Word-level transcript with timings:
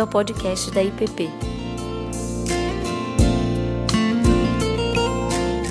bem-vindo 0.00 0.02
ao 0.02 0.06
podcast 0.06 0.70
da 0.70 0.82
IPP. 0.82 1.28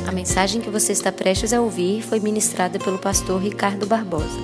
A 0.07 0.11
mensagem 0.11 0.61
que 0.61 0.69
você 0.69 0.91
está 0.91 1.11
prestes 1.11 1.51
a 1.53 1.61
ouvir 1.61 2.03
foi 2.03 2.19
ministrada 2.19 2.77
pelo 2.77 2.99
pastor 2.99 3.41
Ricardo 3.41 3.87
Barbosa. 3.87 4.39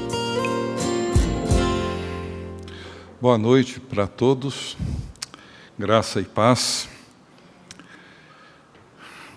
Boa 3.21 3.37
noite 3.37 3.79
para 3.79 4.07
todos, 4.07 4.75
graça 5.77 6.19
e 6.19 6.25
paz. 6.25 6.89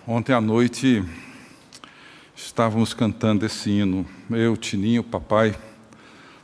Ontem 0.06 0.32
à 0.32 0.40
noite 0.40 1.04
estávamos 2.34 2.94
cantando 2.94 3.44
esse 3.44 3.70
hino, 3.70 4.06
eu, 4.30 4.56
Tininho, 4.56 5.02
papai, 5.02 5.54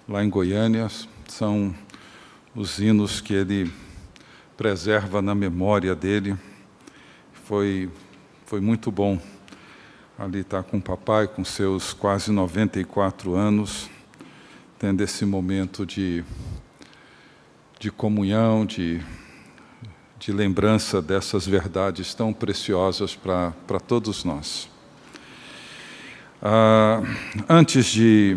lá 0.06 0.22
em 0.22 0.28
Goiânia, 0.28 0.88
são 1.26 1.74
os 2.54 2.78
hinos 2.78 3.20
que 3.20 3.32
ele 3.32 3.83
preserva 4.56 5.20
na 5.20 5.34
memória 5.34 5.94
dele. 5.94 6.36
Foi, 7.44 7.90
foi 8.46 8.60
muito 8.60 8.90
bom 8.90 9.20
ali 10.18 10.40
estar 10.40 10.62
com 10.62 10.78
o 10.78 10.82
papai, 10.82 11.26
com 11.26 11.44
seus 11.44 11.92
quase 11.92 12.30
94 12.30 13.34
anos, 13.34 13.90
tendo 14.78 15.02
esse 15.02 15.24
momento 15.24 15.84
de, 15.84 16.24
de 17.78 17.90
comunhão, 17.90 18.64
de, 18.64 19.00
de 20.18 20.32
lembrança 20.32 21.02
dessas 21.02 21.46
verdades 21.46 22.14
tão 22.14 22.32
preciosas 22.32 23.16
para 23.16 23.80
todos 23.86 24.24
nós. 24.24 24.68
Ah, 26.40 27.02
antes 27.48 27.86
de 27.86 28.36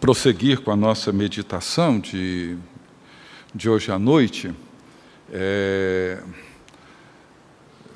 prosseguir 0.00 0.60
com 0.60 0.70
a 0.70 0.76
nossa 0.76 1.12
meditação 1.12 2.00
de 2.00 2.58
de 3.54 3.70
hoje 3.70 3.92
à 3.92 3.98
noite, 4.00 4.52
é, 5.36 6.22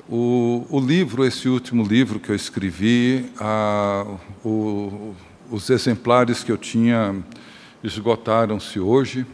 o, 0.09 0.65
o, 0.69 0.77
livro, 0.77 1.23
esse 1.23 1.47
último 1.47 1.87
livro 1.87 2.19
que 2.19 2.29
eu 2.29 2.35
escrevi, 2.35 3.31
a, 3.39 4.17
o, 4.43 5.15
os 5.49 5.69
exemplares 5.69 6.43
que 6.43 6.51
eu 6.51 6.57
tinha 6.57 7.15
esgotaram-se 7.81 8.77
hoje. 8.77 9.25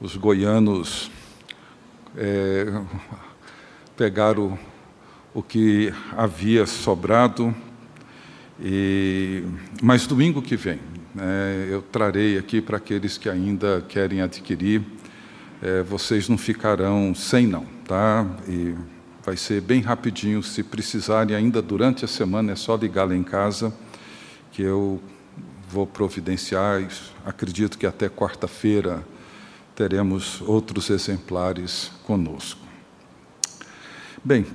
Os 0.00 0.16
goianos 0.16 1.08
é, 2.16 2.82
pegaram 3.96 4.58
o, 5.32 5.40
que 5.40 5.94
havia 6.16 6.66
sobrado. 6.66 7.54
E, 8.60 9.44
mas 9.80 10.04
domingo 10.04 10.42
que 10.42 10.56
vem, 10.56 10.80
né, 11.14 11.68
eu 11.70 11.80
trarei 11.80 12.36
aqui 12.38 12.60
para 12.60 12.78
aqueles 12.78 13.16
que 13.16 13.28
ainda 13.28 13.84
querem 13.88 14.20
adquirir 14.20 14.82
é, 15.62 15.82
vocês 15.82 16.28
não 16.28 16.36
ficarão 16.36 17.14
sem 17.14 17.46
não, 17.46 17.64
tá? 17.86 18.26
E 18.48 18.74
vai 19.24 19.36
ser 19.36 19.60
bem 19.60 19.80
rapidinho, 19.80 20.42
se 20.42 20.62
precisarem 20.62 21.34
ainda 21.34 21.62
durante 21.62 22.04
a 22.04 22.08
semana, 22.08 22.52
é 22.52 22.56
só 22.56 22.76
ligar 22.76 23.08
lá 23.08 23.16
em 23.16 23.22
casa, 23.22 23.72
que 24.52 24.62
eu 24.62 25.00
vou 25.68 25.86
providenciar, 25.86 26.86
acredito 27.24 27.78
que 27.78 27.86
até 27.86 28.08
quarta-feira 28.08 29.04
teremos 29.74 30.40
outros 30.42 30.90
exemplares 30.90 31.90
conosco. 32.04 32.60
Bem, 34.22 34.46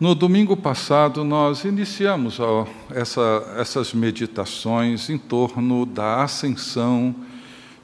no 0.00 0.14
domingo 0.14 0.56
passado 0.56 1.24
nós 1.24 1.64
iniciamos 1.64 2.40
ó, 2.40 2.66
essa, 2.90 3.54
essas 3.56 3.92
meditações 3.92 5.08
em 5.10 5.18
torno 5.18 5.86
da 5.86 6.22
ascensão 6.22 7.14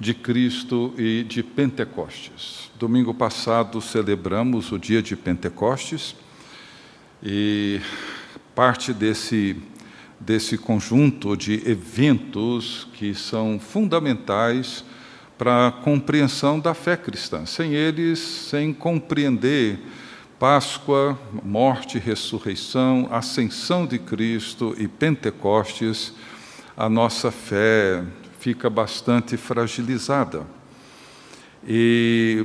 de 0.05 0.13
Cristo 0.13 0.93
e 0.99 1.25
de 1.25 1.43
Pentecostes. 1.43 2.71
Domingo 2.79 3.15
passado 3.15 3.81
celebramos 3.81 4.71
o 4.71 4.79
dia 4.79 5.01
de 5.01 5.17
Pentecostes 5.17 6.15
e 7.23 7.81
parte 8.55 8.93
desse, 8.93 9.57
desse 10.21 10.59
conjunto 10.59 11.35
de 11.35 11.55
eventos 11.67 12.87
que 12.93 13.15
são 13.15 13.59
fundamentais 13.59 14.85
para 15.39 15.69
a 15.69 15.73
compreensão 15.73 16.61
da 16.61 16.75
fé 16.75 16.99
cristã. 16.99 17.47
Sem 17.47 17.73
eles, 17.73 18.19
sem 18.19 18.75
compreender 18.75 19.79
Páscoa, 20.39 21.19
morte, 21.43 21.99
ressurreição, 21.99 23.09
ascensão 23.11 23.87
de 23.87 23.99
Cristo 23.99 24.75
e 24.77 24.87
Pentecostes, 24.87 26.13
a 26.77 26.91
nossa 26.91 27.31
fé 27.31 28.05
fica 28.45 28.69
bastante 28.69 29.39
fragilizada. 29.39 30.47
E 31.67 32.45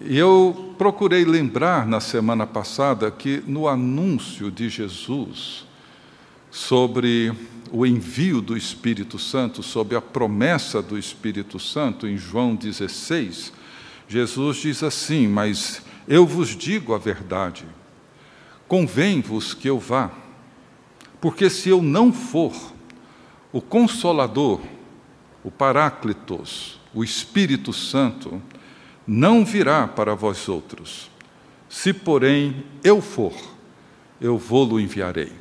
eu 0.00 0.76
procurei 0.78 1.24
lembrar 1.24 1.84
na 1.88 1.98
semana 1.98 2.46
passada 2.46 3.10
que 3.10 3.42
no 3.44 3.66
anúncio 3.66 4.48
de 4.48 4.68
Jesus 4.68 5.66
sobre 6.52 7.32
o 7.72 7.84
envio 7.84 8.40
do 8.40 8.56
Espírito 8.56 9.18
Santo, 9.18 9.60
sobre 9.60 9.96
a 9.96 10.00
promessa 10.00 10.80
do 10.80 10.96
Espírito 10.96 11.58
Santo, 11.58 12.06
em 12.06 12.16
João 12.16 12.54
16, 12.54 13.52
Jesus 14.06 14.58
diz 14.58 14.84
assim: 14.84 15.26
Mas 15.26 15.82
eu 16.06 16.24
vos 16.24 16.50
digo 16.50 16.94
a 16.94 16.98
verdade, 16.98 17.64
convém-vos 18.68 19.52
que 19.52 19.68
eu 19.68 19.80
vá, 19.80 20.12
porque 21.20 21.50
se 21.50 21.70
eu 21.70 21.82
não 21.82 22.12
for, 22.12 22.54
o 23.52 23.60
Consolador, 23.60 24.60
o 25.44 25.50
Paráclitos, 25.50 26.80
o 26.94 27.02
Espírito 27.02 27.72
Santo, 27.72 28.40
não 29.06 29.44
virá 29.44 29.86
para 29.88 30.14
vós 30.14 30.48
outros. 30.48 31.10
Se, 31.68 31.92
porém, 31.92 32.64
eu 32.84 33.00
for, 33.00 33.32
eu 34.20 34.38
vou-lo 34.38 34.78
enviarei. 34.78 35.32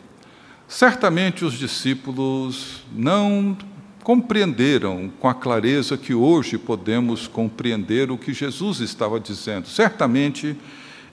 Certamente 0.67 1.43
os 1.43 1.53
discípulos 1.53 2.83
não 2.91 3.57
compreenderam 4.03 5.11
com 5.19 5.27
a 5.27 5.33
clareza 5.33 5.97
que 5.97 6.13
hoje 6.13 6.57
podemos 6.57 7.27
compreender 7.27 8.09
o 8.09 8.17
que 8.17 8.33
Jesus 8.33 8.79
estava 8.79 9.19
dizendo. 9.19 9.67
Certamente 9.67 10.55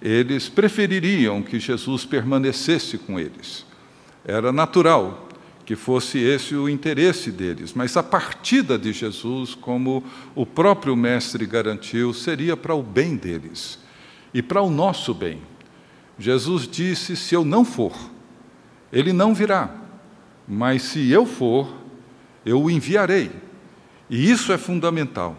eles 0.01 0.49
prefeririam 0.49 1.43
que 1.43 1.59
Jesus 1.59 2.05
permanecesse 2.05 2.97
com 2.97 3.19
eles. 3.19 3.67
Era 4.25 4.53
natural 4.53 5.28
que 5.69 5.77
fosse 5.77 6.17
esse 6.17 6.55
o 6.55 6.67
interesse 6.67 7.31
deles, 7.31 7.75
mas 7.75 7.95
a 7.95 8.03
partida 8.03 8.79
de 8.79 8.91
Jesus, 8.91 9.55
como 9.55 10.03
o 10.35 10.47
próprio 10.47 10.97
Mestre 10.97 11.45
garantiu, 11.45 12.15
seria 12.15 12.57
para 12.57 12.75
o 12.75 12.83
bem 12.83 13.17
deles 13.17 13.79
e 14.33 14.41
para 14.41 14.63
o 14.63 14.71
nosso 14.71 15.13
bem. 15.13 15.43
Jesus 16.19 16.67
disse: 16.67 17.15
Se 17.15 17.35
eu 17.35 17.45
não 17.45 17.67
for, 17.67 17.93
ele 18.91 19.13
não 19.13 19.35
virá, 19.35 19.71
mas 20.49 20.85
se 20.85 21.11
eu 21.11 21.27
for, 21.27 21.71
eu 22.47 22.63
o 22.63 22.71
enviarei. 22.71 23.31
E 24.09 24.31
isso 24.31 24.55
é 24.55 24.57
fundamental. 24.57 25.37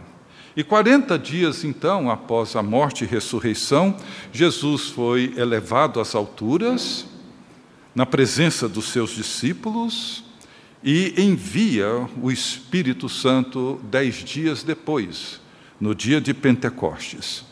E 0.55 0.63
40 0.63 1.17
dias 1.17 1.63
então, 1.63 2.07
após 2.07 2.55
a 2.55 2.61
morte 2.61 3.03
e 3.03 3.07
ressurreição, 3.07 3.97
Jesus 4.31 4.89
foi 4.89 5.33
elevado 5.35 5.99
às 5.99 6.13
alturas 6.13 7.07
na 7.93 8.05
presença 8.05 8.67
dos 8.67 8.85
seus 8.89 9.11
discípulos 9.11 10.23
e 10.83 11.13
envia 11.17 12.07
o 12.21 12.31
Espírito 12.31 13.09
Santo 13.09 13.79
dez 13.83 14.15
dias 14.15 14.63
depois, 14.63 15.41
no 15.79 15.93
dia 15.93 16.21
de 16.21 16.33
Pentecostes. 16.33 17.43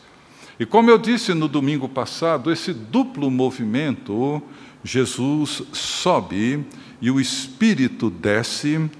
E 0.58 0.66
como 0.66 0.90
eu 0.90 0.98
disse 0.98 1.34
no 1.34 1.46
domingo 1.46 1.88
passado, 1.88 2.50
esse 2.50 2.72
duplo 2.72 3.30
movimento, 3.30 4.42
Jesus 4.82 5.62
sobe 5.72 6.64
e 7.00 7.10
o 7.10 7.20
Espírito 7.20 8.10
desce, 8.10 8.90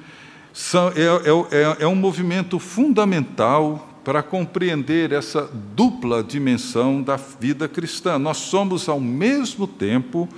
é, 0.94 1.02
é, 1.02 1.56
é, 1.56 1.76
é 1.80 1.86
um 1.86 1.96
movimento 1.96 2.58
fundamental 2.58 3.84
para 4.04 4.22
compreender 4.22 5.12
essa 5.12 5.50
dupla 5.74 6.22
dimensão 6.22 7.02
da 7.02 7.16
vida 7.16 7.68
cristã. 7.68 8.18
Nós 8.18 8.38
somos, 8.38 8.88
ao 8.88 9.00
mesmo 9.00 9.66
tempo, 9.66 10.28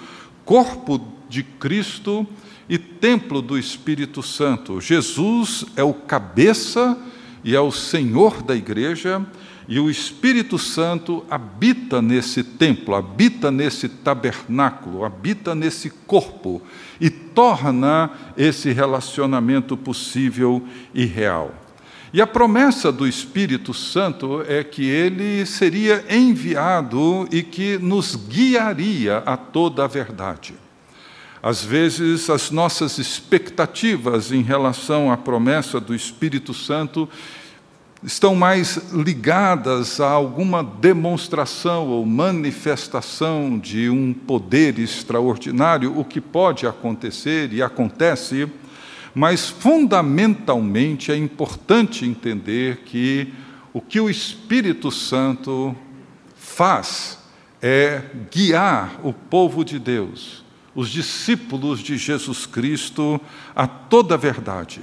corpo 0.50 1.00
de 1.28 1.44
Cristo 1.44 2.26
e 2.68 2.76
templo 2.76 3.40
do 3.40 3.56
Espírito 3.56 4.20
Santo. 4.20 4.80
Jesus 4.80 5.64
é 5.76 5.84
o 5.84 5.94
cabeça 5.94 6.98
e 7.44 7.54
é 7.54 7.60
o 7.60 7.70
Senhor 7.70 8.42
da 8.42 8.56
igreja, 8.56 9.24
e 9.68 9.78
o 9.78 9.88
Espírito 9.88 10.58
Santo 10.58 11.24
habita 11.30 12.02
nesse 12.02 12.42
templo, 12.42 12.96
habita 12.96 13.52
nesse 13.52 13.88
tabernáculo, 13.88 15.04
habita 15.04 15.54
nesse 15.54 15.88
corpo 15.88 16.60
e 17.00 17.08
torna 17.08 18.10
esse 18.36 18.72
relacionamento 18.72 19.76
possível 19.76 20.66
e 20.92 21.04
real. 21.04 21.54
E 22.12 22.20
a 22.20 22.26
promessa 22.26 22.90
do 22.90 23.06
Espírito 23.06 23.72
Santo 23.72 24.42
é 24.48 24.64
que 24.64 24.84
ele 24.84 25.46
seria 25.46 26.04
enviado 26.10 27.28
e 27.30 27.40
que 27.40 27.78
nos 27.78 28.16
guiaria 28.16 29.18
a 29.18 29.36
toda 29.36 29.84
a 29.84 29.86
verdade. 29.86 30.54
Às 31.40 31.64
vezes, 31.64 32.28
as 32.28 32.50
nossas 32.50 32.98
expectativas 32.98 34.32
em 34.32 34.42
relação 34.42 35.10
à 35.10 35.16
promessa 35.16 35.78
do 35.78 35.94
Espírito 35.94 36.52
Santo 36.52 37.08
estão 38.02 38.34
mais 38.34 38.92
ligadas 38.92 40.00
a 40.00 40.10
alguma 40.10 40.64
demonstração 40.64 41.86
ou 41.86 42.04
manifestação 42.04 43.56
de 43.56 43.88
um 43.88 44.12
poder 44.12 44.80
extraordinário, 44.80 45.96
o 45.96 46.04
que 46.04 46.20
pode 46.20 46.66
acontecer 46.66 47.52
e 47.52 47.62
acontece, 47.62 48.48
mas 49.14 49.48
fundamentalmente 49.48 51.10
é 51.10 51.16
importante 51.16 52.04
entender 52.04 52.78
que 52.84 53.32
o 53.72 53.80
que 53.80 54.00
o 54.00 54.10
Espírito 54.10 54.90
Santo 54.90 55.74
faz 56.36 57.18
é 57.62 58.02
guiar 58.30 59.00
o 59.04 59.12
povo 59.12 59.64
de 59.64 59.78
Deus, 59.78 60.44
os 60.74 60.88
discípulos 60.88 61.80
de 61.80 61.96
Jesus 61.96 62.46
Cristo, 62.46 63.20
a 63.54 63.66
toda 63.66 64.14
a 64.14 64.18
verdade. 64.18 64.80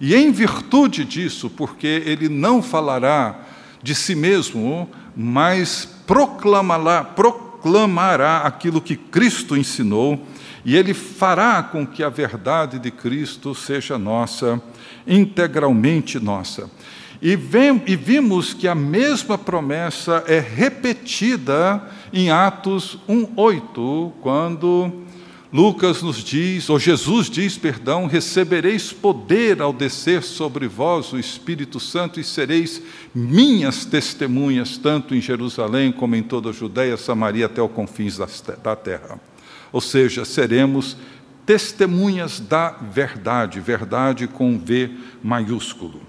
E 0.00 0.14
em 0.14 0.30
virtude 0.30 1.04
disso, 1.04 1.50
porque 1.50 2.02
ele 2.06 2.28
não 2.28 2.62
falará 2.62 3.40
de 3.82 3.94
si 3.94 4.14
mesmo, 4.14 4.88
mas 5.16 5.86
proclamará, 6.06 7.04
proclamará 7.04 8.38
aquilo 8.38 8.80
que 8.80 8.96
Cristo 8.96 9.56
ensinou, 9.56 10.24
e 10.64 10.76
ele 10.76 10.94
fará 10.94 11.62
com 11.62 11.86
que 11.86 12.02
a 12.02 12.08
verdade 12.08 12.78
de 12.78 12.90
Cristo 12.90 13.54
seja 13.54 13.98
nossa, 13.98 14.60
integralmente 15.06 16.18
nossa. 16.18 16.70
E, 17.22 17.36
vem, 17.36 17.82
e 17.86 17.96
vimos 17.96 18.54
que 18.54 18.66
a 18.66 18.74
mesma 18.74 19.36
promessa 19.36 20.24
é 20.26 20.38
repetida 20.38 21.82
em 22.12 22.30
Atos 22.30 22.98
1,8, 23.08 24.12
quando 24.22 25.04
Lucas 25.52 26.00
nos 26.00 26.22
diz, 26.24 26.70
ou 26.70 26.78
Jesus 26.78 27.28
diz, 27.28 27.58
perdão, 27.58 28.06
recebereis 28.06 28.92
poder 28.92 29.60
ao 29.60 29.72
descer 29.72 30.22
sobre 30.22 30.66
vós 30.66 31.12
o 31.12 31.18
Espírito 31.18 31.80
Santo 31.80 32.20
e 32.20 32.24
sereis 32.24 32.80
minhas 33.14 33.84
testemunhas, 33.84 34.78
tanto 34.78 35.14
em 35.14 35.20
Jerusalém 35.20 35.92
como 35.92 36.16
em 36.16 36.22
toda 36.22 36.50
a 36.50 36.52
Judéia, 36.52 36.96
Samaria, 36.96 37.46
até 37.46 37.60
os 37.60 37.72
confins 37.72 38.16
da 38.16 38.76
terra. 38.76 39.29
Ou 39.72 39.80
seja, 39.80 40.24
seremos 40.24 40.96
testemunhas 41.46 42.38
da 42.38 42.70
verdade, 42.70 43.60
verdade 43.60 44.26
com 44.26 44.58
V 44.58 44.90
maiúsculo. 45.22 46.00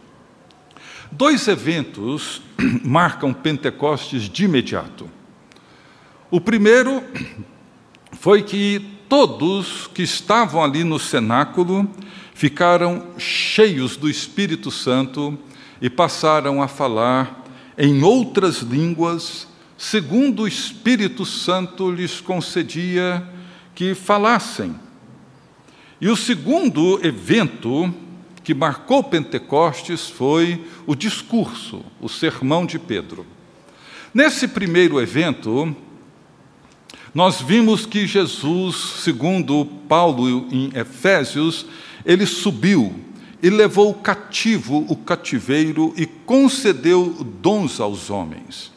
Dois 1.12 1.48
eventos 1.48 2.42
marcam 2.86 3.34
Pentecostes 3.34 4.24
de 4.24 4.46
imediato. 4.46 5.10
O 6.30 6.40
primeiro 6.40 7.04
foi 8.13 8.44
que 8.44 8.86
todos 9.10 9.88
que 9.94 10.04
estavam 10.04 10.63
ali 10.63 10.84
no 10.84 10.98
cenáculo 10.98 11.90
ficaram 12.34 13.08
cheios 13.18 13.98
do 13.98 14.10
Espírito 14.10 14.72
Santo 14.72 15.38
e 15.81 15.90
passaram 15.90 16.62
a 16.62 16.68
falar 16.68 17.44
em 17.78 18.04
outras 18.04 18.60
línguas, 18.60 19.48
segundo 19.78 20.44
o 20.44 20.48
Espírito 20.48 21.25
Santo 21.25 21.92
lhes 21.92 22.22
concedia 22.22 23.28
que 23.81 23.95
falassem. 23.95 24.75
E 26.00 26.07
o 26.07 26.16
segundo 26.16 27.04
evento 27.04 27.92
que 28.44 28.54
marcou 28.54 29.04
Pentecostes 29.04 30.07
foi 30.07 30.63
o 30.86 30.94
discurso, 30.94 31.83
o 32.00 32.07
sermão 32.07 32.63
de 32.63 32.78
Pedro. 32.78 33.25
Nesse 34.13 34.48
primeiro 34.48 35.01
evento, 35.01 35.75
nós 37.12 37.42
vimos 37.42 37.88
que 37.88 38.06
Jesus, 38.06 38.75
segundo 39.04 39.66
Paulo 39.89 40.48
em 40.51 40.69
Efésios, 40.75 41.66
ele 42.06 42.27
subiu 42.27 42.94
e 43.42 43.50
levou 43.50 43.95
cativo 43.95 44.86
o 44.88 44.95
cativeiro 44.95 45.92
e 45.98 46.06
concedeu 46.06 47.25
dons 47.42 47.80
aos 47.80 48.12
homens. 48.12 48.72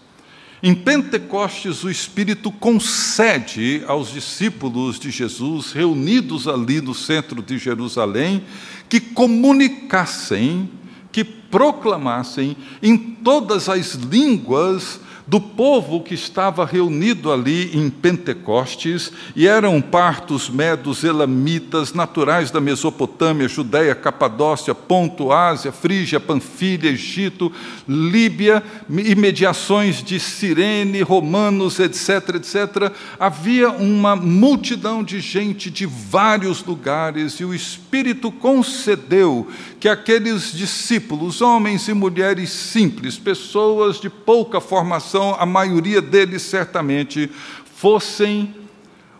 Em 0.67 0.75
Pentecostes, 0.75 1.85
o 1.85 1.91
Espírito 1.91 2.51
concede 2.51 3.85
aos 3.87 4.11
discípulos 4.11 4.99
de 4.99 5.11
Jesus, 5.11 5.73
reunidos 5.73 6.49
ali 6.49 6.81
no 6.81 6.95
centro 6.95 7.43
de 7.43 7.59
Jerusalém, 7.59 8.43
que 8.89 8.99
comunicassem, 8.99 10.71
que 11.13 11.23
proclamassem 11.23 12.57
em 12.83 12.97
todas 12.97 13.69
as 13.69 13.93
línguas 13.93 15.01
do 15.27 15.41
povo 15.41 16.03
que 16.03 16.15
estava 16.15 16.67
reunido 16.67 17.33
ali 17.33 17.77
em 17.77 17.89
Pentecostes, 17.89 19.11
e 19.35 19.47
eram 19.47 19.81
partos, 19.81 20.51
medos, 20.51 21.03
elamitas, 21.03 21.95
naturais 21.95 22.51
da 22.51 22.61
Mesopotâmia, 22.61 23.49
Judéia, 23.49 23.95
Capadócia, 23.95 24.75
Ponto, 24.75 25.33
Ásia, 25.33 25.73
Frígia, 25.73 26.21
Panfilha, 26.21 26.91
Egito, 26.91 27.51
Líbia, 27.89 28.63
e 28.91 29.15
mediações 29.15 30.03
de 30.03 30.21
Cirene, 30.21 31.01
romanos, 31.01 31.81
etc., 31.81 32.35
etc. 32.35 32.93
Havia 33.19 33.71
uma 33.71 34.15
multidão 34.15 35.03
de 35.03 35.21
gente 35.21 35.71
de 35.71 35.87
vários 35.87 36.63
lugares, 36.63 37.35
e 37.41 37.45
o 37.45 37.55
Espírito 37.55 38.31
concedeu 38.31 39.49
que 39.81 39.89
aqueles 39.89 40.53
discípulos, 40.53 41.41
homens 41.41 41.89
e 41.89 41.95
mulheres 41.95 42.51
simples, 42.51 43.19
pessoas 43.19 44.01
de 44.01 44.11
pouca 44.11 44.61
formação, 44.61 45.14
a 45.23 45.47
maioria 45.47 46.03
deles 46.03 46.43
certamente, 46.43 47.31
fossem 47.77 48.55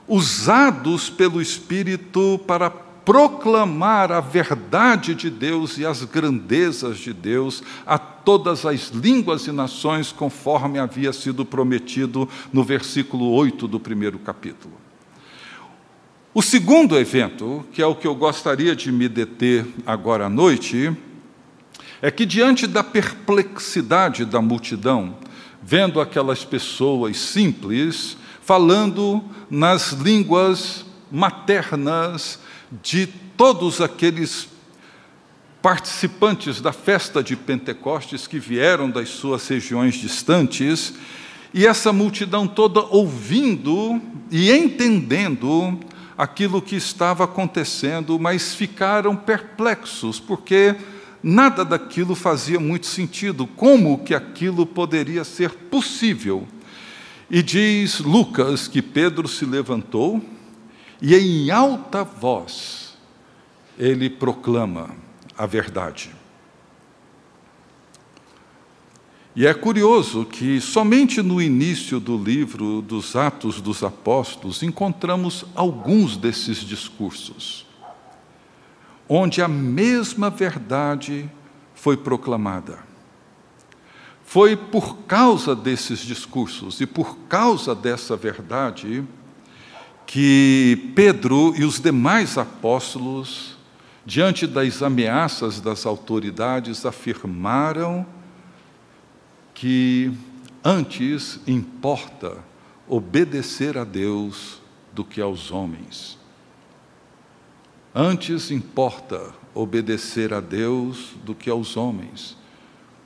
usados 0.07 1.09
pelo 1.09 1.41
Espírito 1.41 2.41
para 2.47 2.71
proclamar 2.71 4.11
a 4.11 4.21
verdade 4.21 5.15
de 5.15 5.29
Deus 5.29 5.77
e 5.77 5.85
as 5.85 6.03
grandezas 6.05 6.99
de 6.99 7.13
Deus 7.13 7.63
a 7.87 7.99
todas 7.99 8.65
as 8.65 8.89
línguas 8.89 9.47
e 9.47 9.53
nações, 9.53 10.11
conforme 10.11 10.79
havia 10.79 11.13
sido 11.13 11.45
prometido 11.45 12.29
no 12.53 12.65
versículo 12.65 13.31
8 13.33 13.69
do 13.69 13.79
primeiro 13.79 14.19
capítulo. 14.19 14.75
O 16.33 16.43
segundo 16.43 16.99
evento, 16.99 17.65
que 17.73 17.83
é 17.83 17.87
o 17.87 17.95
que 17.95 18.07
eu 18.07 18.15
gostaria 18.15 18.75
de 18.75 18.91
me 18.91 19.09
deter 19.09 19.67
agora 19.87 20.27
à 20.27 20.29
noite, 20.29 20.91
é 22.03 22.11
que, 22.11 22.27
diante 22.27 22.67
da 22.67 22.83
perplexidade 22.83 24.25
da 24.25 24.43
multidão, 24.43 25.17
vendo 25.67 26.01
aquelas 26.01 26.45
pessoas 26.45 27.17
simples 27.17 28.19
falando 28.43 29.25
nas 29.49 29.93
línguas 29.93 30.85
maternas 31.11 32.39
de 32.83 33.07
todos 33.07 33.81
aqueles 33.81 34.49
participantes 35.63 36.61
da 36.61 36.73
festa 36.73 37.23
de 37.23 37.35
Pentecostes 37.35 38.27
que 38.27 38.39
vieram 38.39 38.91
das 38.91 39.09
suas 39.09 39.49
regiões 39.49 39.95
distantes, 39.95 40.93
e 41.55 41.67
essa 41.67 41.91
multidão 41.91 42.47
toda 42.47 42.81
ouvindo 42.81 43.99
e 44.31 44.53
entendendo 44.53 45.81
aquilo 46.19 46.61
que 46.61 46.77
estava 46.77 47.25
acontecendo, 47.25 48.19
mas 48.19 48.55
ficaram 48.55 49.17
perplexos, 49.17 50.21
porque 50.21 50.77
nada 51.25 51.65
daquilo 51.65 52.15
fazia 52.15 52.61
muito 52.61 52.85
sentido. 52.87 53.47
Como 53.47 54.05
que 54.05 54.15
aquilo 54.15 54.67
poderia 54.67 55.25
ser 55.25 55.51
possível? 55.51 56.47
E 57.31 57.43
diz 57.43 57.99
Lucas 58.01 58.69
que 58.69 58.83
Pedro 58.83 59.27
se 59.27 59.47
levantou 59.47 60.23
e, 61.01 61.15
em 61.15 61.51
alta 61.51 62.05
voz, 62.05 62.99
ele 63.79 64.11
proclama 64.11 64.91
a 65.37 65.47
verdade. 65.47 66.11
E 69.35 69.47
é 69.47 69.55
curioso 69.55 70.25
que 70.27 70.61
somente 70.61 71.23
no 71.23 71.43
início 71.43 71.99
do 71.99 72.17
livro 72.17 72.83
dos 72.83 73.17
Atos 73.17 73.61
dos 73.61 73.83
Apóstolos 73.83 74.63
encontramos 74.63 75.45
alguns 75.57 76.17
desses 76.17 76.59
discursos 76.59 77.64
onde 79.09 79.43
a 79.43 79.49
mesma 79.49 80.31
verdade 80.31 81.31
foi 81.75 81.97
proclamada. 81.97 82.79
Foi 84.25 84.57
por 84.57 84.99
causa 85.07 85.55
desses 85.55 86.01
discursos 86.01 86.81
e 86.81 86.87
por 86.87 87.17
causa 87.29 87.75
dessa 87.75 88.17
verdade 88.17 89.05
que 90.07 90.93
Pedro 90.95 91.55
e 91.57 91.65
os 91.65 91.81
demais 91.81 92.37
apóstolos, 92.37 93.57
diante 94.05 94.47
das 94.47 94.83
ameaças 94.83 95.61
das 95.61 95.87
autoridades, 95.87 96.85
afirmaram 96.85 98.07
que 99.53 100.13
antes 100.65 101.39
importa 101.47 102.39
obedecer 102.89 103.79
a 103.79 103.85
Deus 103.85 104.61
do 104.93 105.05
que 105.05 105.21
aos 105.21 105.51
homens. 105.51 106.19
Antes 107.95 108.51
importa 108.51 109.33
obedecer 109.55 110.35
a 110.35 110.41
Deus 110.41 111.15
do 111.25 111.33
que 111.33 111.49
aos 111.49 111.77
homens. 111.77 112.37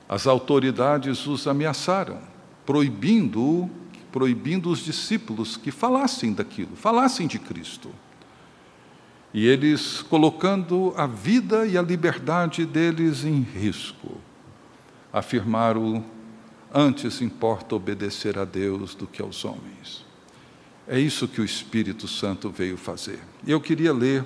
As 0.07 0.25
autoridades 0.25 1.27
os 1.27 1.45
ameaçaram, 1.45 2.17
proibindo, 2.65 3.69
proibindo 4.11 4.67
os 4.67 4.79
discípulos 4.79 5.55
que 5.55 5.69
falassem 5.69 6.33
daquilo, 6.33 6.75
falassem 6.75 7.27
de 7.27 7.37
Cristo. 7.37 7.91
E 9.31 9.45
eles 9.45 10.01
colocando 10.01 10.91
a 10.97 11.05
vida 11.05 11.67
e 11.67 11.77
a 11.77 11.83
liberdade 11.83 12.65
deles 12.65 13.23
em 13.23 13.41
risco. 13.41 14.17
afirmaram: 15.13 16.03
antes 16.73 17.21
importa 17.21 17.75
obedecer 17.75 18.39
a 18.39 18.45
Deus 18.45 18.95
do 18.95 19.05
que 19.05 19.21
aos 19.21 19.45
homens. 19.45 20.03
É 20.87 20.99
isso 20.99 21.27
que 21.27 21.39
o 21.39 21.45
Espírito 21.45 22.07
Santo 22.07 22.49
veio 22.49 22.75
fazer. 22.75 23.19
Eu 23.45 23.61
queria 23.61 23.93
ler 23.93 24.25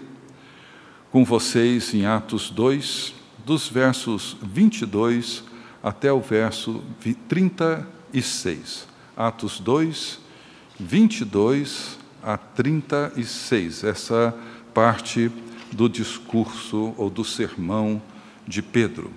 com 1.14 1.24
vocês 1.24 1.94
em 1.94 2.08
Atos 2.08 2.50
2, 2.50 3.14
dos 3.46 3.68
versos 3.68 4.36
22 4.42 5.44
até 5.84 6.12
o 6.12 6.20
verso 6.20 6.84
36. 7.30 8.88
Atos 9.16 9.60
2, 9.60 10.20
22 10.80 12.00
a 12.24 12.36
36. 12.36 13.84
Essa 13.84 14.36
parte 14.74 15.32
do 15.72 15.88
discurso 15.88 16.96
ou 16.98 17.12
do 17.12 17.24
sermão 17.24 18.02
de 18.48 18.64
Pedro. 18.64 19.12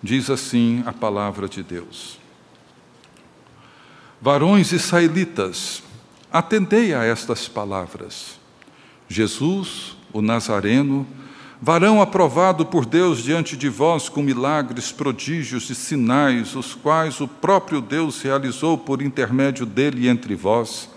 Diz 0.00 0.30
assim 0.30 0.84
a 0.86 0.92
palavra 0.92 1.48
de 1.48 1.64
Deus: 1.64 2.20
Varões 4.22 4.70
israelitas, 4.70 5.82
atendei 6.30 6.94
a 6.94 7.02
estas 7.02 7.48
palavras. 7.48 8.38
Jesus, 9.08 9.96
o 10.12 10.22
Nazareno, 10.22 11.04
varão 11.60 12.00
aprovado 12.00 12.64
por 12.64 12.86
Deus 12.86 13.22
diante 13.22 13.56
de 13.56 13.68
vós 13.68 14.08
com 14.08 14.22
milagres, 14.22 14.90
prodígios 14.90 15.68
e 15.68 15.74
sinais, 15.74 16.56
os 16.56 16.74
quais 16.74 17.20
o 17.20 17.28
próprio 17.28 17.80
Deus 17.80 18.22
realizou 18.22 18.78
por 18.78 19.02
intermédio 19.02 19.66
dele 19.66 20.08
entre 20.08 20.34
vós, 20.34 20.88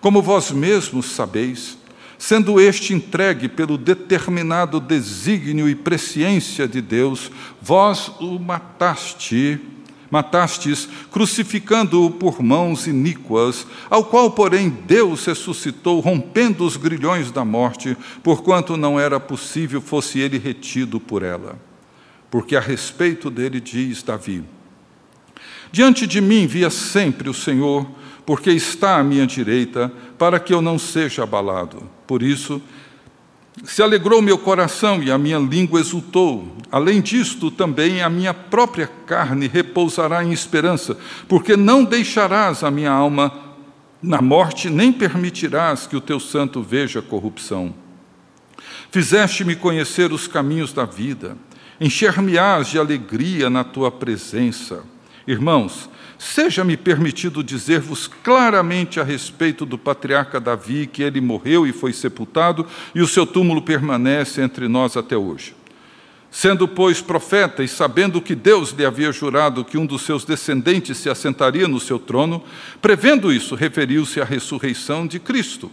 como 0.00 0.22
vós 0.22 0.52
mesmos 0.52 1.06
sabeis, 1.06 1.76
sendo 2.16 2.60
este 2.60 2.94
entregue 2.94 3.48
pelo 3.48 3.76
determinado 3.76 4.80
desígnio 4.80 5.68
e 5.68 5.74
presciência 5.74 6.68
de 6.68 6.80
Deus, 6.80 7.30
vós 7.60 8.08
o 8.20 8.38
mataste, 8.38 9.60
matastes, 10.10 10.88
crucificando-o 11.10 12.10
por 12.10 12.42
mãos 12.42 12.86
iníquas, 12.86 13.66
ao 13.90 14.04
qual, 14.04 14.30
porém, 14.30 14.68
Deus 14.68 15.24
ressuscitou, 15.24 16.00
rompendo 16.00 16.64
os 16.64 16.76
grilhões 16.76 17.30
da 17.30 17.44
morte, 17.44 17.96
porquanto 18.22 18.76
não 18.76 18.98
era 18.98 19.20
possível 19.20 19.80
fosse 19.80 20.18
ele 20.18 20.38
retido 20.38 20.98
por 20.98 21.22
ela. 21.22 21.58
Porque 22.30 22.56
a 22.56 22.60
respeito 22.60 23.30
dele 23.30 23.60
diz 23.60 24.02
Davi: 24.02 24.44
Diante 25.70 26.06
de 26.06 26.20
mim 26.20 26.46
via 26.46 26.70
sempre 26.70 27.28
o 27.28 27.34
Senhor, 27.34 27.86
porque 28.24 28.50
está 28.50 28.98
à 28.98 29.04
minha 29.04 29.26
direita, 29.26 29.92
para 30.18 30.38
que 30.38 30.52
eu 30.52 30.60
não 30.60 30.78
seja 30.78 31.22
abalado. 31.22 31.82
Por 32.06 32.22
isso, 32.22 32.60
se 33.64 33.82
alegrou 33.82 34.22
meu 34.22 34.38
coração 34.38 35.02
e 35.02 35.10
a 35.10 35.18
minha 35.18 35.38
língua 35.38 35.80
exultou. 35.80 36.56
Além 36.70 37.00
disto, 37.00 37.50
também 37.50 38.02
a 38.02 38.08
minha 38.08 38.34
própria 38.34 38.86
carne 39.06 39.46
repousará 39.48 40.22
em 40.22 40.32
esperança, 40.32 40.96
porque 41.26 41.56
não 41.56 41.84
deixarás 41.84 42.62
a 42.62 42.70
minha 42.70 42.90
alma 42.90 43.32
na 44.02 44.22
morte, 44.22 44.70
nem 44.70 44.92
permitirás 44.92 45.86
que 45.86 45.96
o 45.96 46.00
teu 46.00 46.20
santo 46.20 46.62
veja 46.62 47.02
corrupção. 47.02 47.74
Fizeste-me 48.90 49.56
conhecer 49.56 50.12
os 50.12 50.26
caminhos 50.26 50.72
da 50.72 50.84
vida, 50.84 51.36
encher-me-ás 51.80 52.68
de 52.68 52.78
alegria 52.78 53.50
na 53.50 53.64
tua 53.64 53.90
presença. 53.90 54.82
Irmãos, 55.28 55.88
Seja-me 56.18 56.76
permitido 56.76 57.44
dizer-vos 57.44 58.08
claramente 58.08 58.98
a 58.98 59.04
respeito 59.04 59.64
do 59.64 59.78
patriarca 59.78 60.40
Davi, 60.40 60.88
que 60.88 61.00
ele 61.00 61.20
morreu 61.20 61.64
e 61.64 61.72
foi 61.72 61.92
sepultado, 61.92 62.66
e 62.92 63.00
o 63.00 63.06
seu 63.06 63.24
túmulo 63.24 63.62
permanece 63.62 64.40
entre 64.42 64.66
nós 64.66 64.96
até 64.96 65.16
hoje. 65.16 65.54
Sendo, 66.28 66.66
pois, 66.66 67.00
profeta 67.00 67.62
e 67.62 67.68
sabendo 67.68 68.20
que 68.20 68.34
Deus 68.34 68.70
lhe 68.72 68.84
havia 68.84 69.12
jurado 69.12 69.64
que 69.64 69.78
um 69.78 69.86
dos 69.86 70.02
seus 70.02 70.24
descendentes 70.24 70.98
se 70.98 71.08
assentaria 71.08 71.68
no 71.68 71.78
seu 71.78 72.00
trono, 72.00 72.42
prevendo 72.82 73.32
isso, 73.32 73.54
referiu-se 73.54 74.20
à 74.20 74.24
ressurreição 74.24 75.06
de 75.06 75.20
Cristo, 75.20 75.70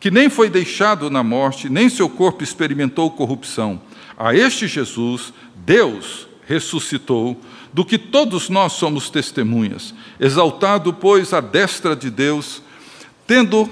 que 0.00 0.10
nem 0.10 0.30
foi 0.30 0.48
deixado 0.48 1.10
na 1.10 1.22
morte, 1.22 1.68
nem 1.68 1.90
seu 1.90 2.08
corpo 2.08 2.42
experimentou 2.42 3.10
corrupção. 3.10 3.80
A 4.16 4.34
este 4.34 4.66
Jesus, 4.66 5.34
Deus 5.54 6.26
ressuscitou, 6.46 7.40
do 7.74 7.84
que 7.84 7.98
todos 7.98 8.48
nós 8.48 8.74
somos 8.74 9.10
testemunhas. 9.10 9.92
Exaltado, 10.20 10.94
pois, 10.94 11.32
à 11.32 11.40
destra 11.40 11.96
de 11.96 12.08
Deus, 12.08 12.62
tendo 13.26 13.68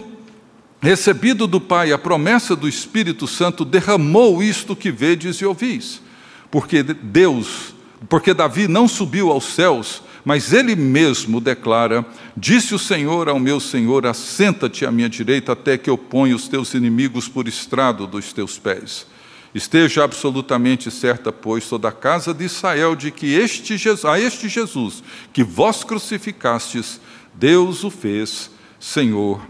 recebido 0.80 1.47
do 1.47 1.61
Pai 1.61 1.92
a 1.92 1.99
promessa 1.99 2.56
do 2.56 2.68
Espírito 2.68 3.28
Santo, 3.28 3.64
derramou 3.64 4.42
isto 4.42 4.75
que 4.75 4.90
vedes 4.90 5.37
e 5.37 5.44
ouvis. 5.44 6.02
Porque 6.50 6.82
Deus, 6.82 7.76
porque 8.09 8.35
Davi 8.35 8.66
não 8.66 8.88
subiu 8.88 9.30
aos 9.30 9.44
céus, 9.44 10.02
mas 10.25 10.52
ele 10.52 10.75
mesmo 10.75 11.40
declara: 11.40 12.04
Disse 12.37 12.75
o 12.75 12.80
Senhor 12.80 13.28
ao 13.28 13.38
meu 13.38 13.61
Senhor: 13.61 14.04
Assenta-te 14.04 14.85
à 14.85 14.90
minha 14.90 15.09
direita, 15.09 15.52
até 15.52 15.78
que 15.78 15.88
eu 15.88 15.97
ponha 15.97 16.35
os 16.35 16.49
teus 16.49 16.75
inimigos 16.75 17.28
por 17.28 17.47
estrado 17.47 18.04
dos 18.09 18.32
teus 18.32 18.59
pés. 18.59 19.06
Esteja 19.54 20.02
absolutamente 20.02 20.90
certa, 20.90 21.30
pois, 21.30 21.68
toda 21.68 21.88
a 21.88 21.92
casa 21.92 22.32
de 22.32 22.44
Israel, 22.44 22.97
de 22.97 23.11
que 23.11 23.35
este 23.35 23.76
Jesus, 23.76 24.04
a 24.04 24.18
este 24.18 24.49
Jesus 24.49 25.02
que 25.32 25.44
vós 25.44 25.85
crucificastes, 25.85 27.00
Deus 27.35 27.85
o 27.85 27.90
fez 27.90 28.50
Senhor 28.80 29.40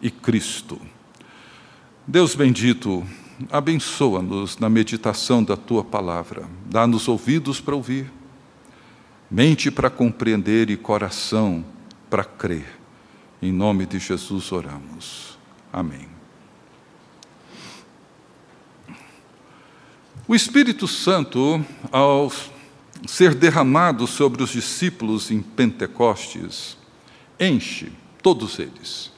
e 0.00 0.10
Cristo. 0.10 0.80
Deus 2.06 2.34
bendito, 2.34 3.04
abençoa-nos 3.50 4.58
na 4.58 4.68
meditação 4.68 5.42
da 5.42 5.56
tua 5.56 5.82
palavra, 5.82 6.48
dá-nos 6.66 7.08
ouvidos 7.08 7.60
para 7.60 7.74
ouvir, 7.74 8.12
mente 9.30 9.70
para 9.70 9.90
compreender 9.90 10.70
e 10.70 10.76
coração 10.76 11.64
para 12.08 12.24
crer. 12.24 12.78
Em 13.42 13.52
nome 13.52 13.86
de 13.86 13.98
Jesus 13.98 14.52
oramos. 14.52 15.38
Amém. 15.72 16.15
O 20.28 20.34
Espírito 20.34 20.88
Santo, 20.88 21.64
ao 21.92 22.32
ser 23.06 23.32
derramado 23.32 24.08
sobre 24.08 24.42
os 24.42 24.50
discípulos 24.50 25.30
em 25.30 25.40
Pentecostes, 25.40 26.76
enche 27.38 27.92
todos 28.20 28.58
eles 28.58 29.12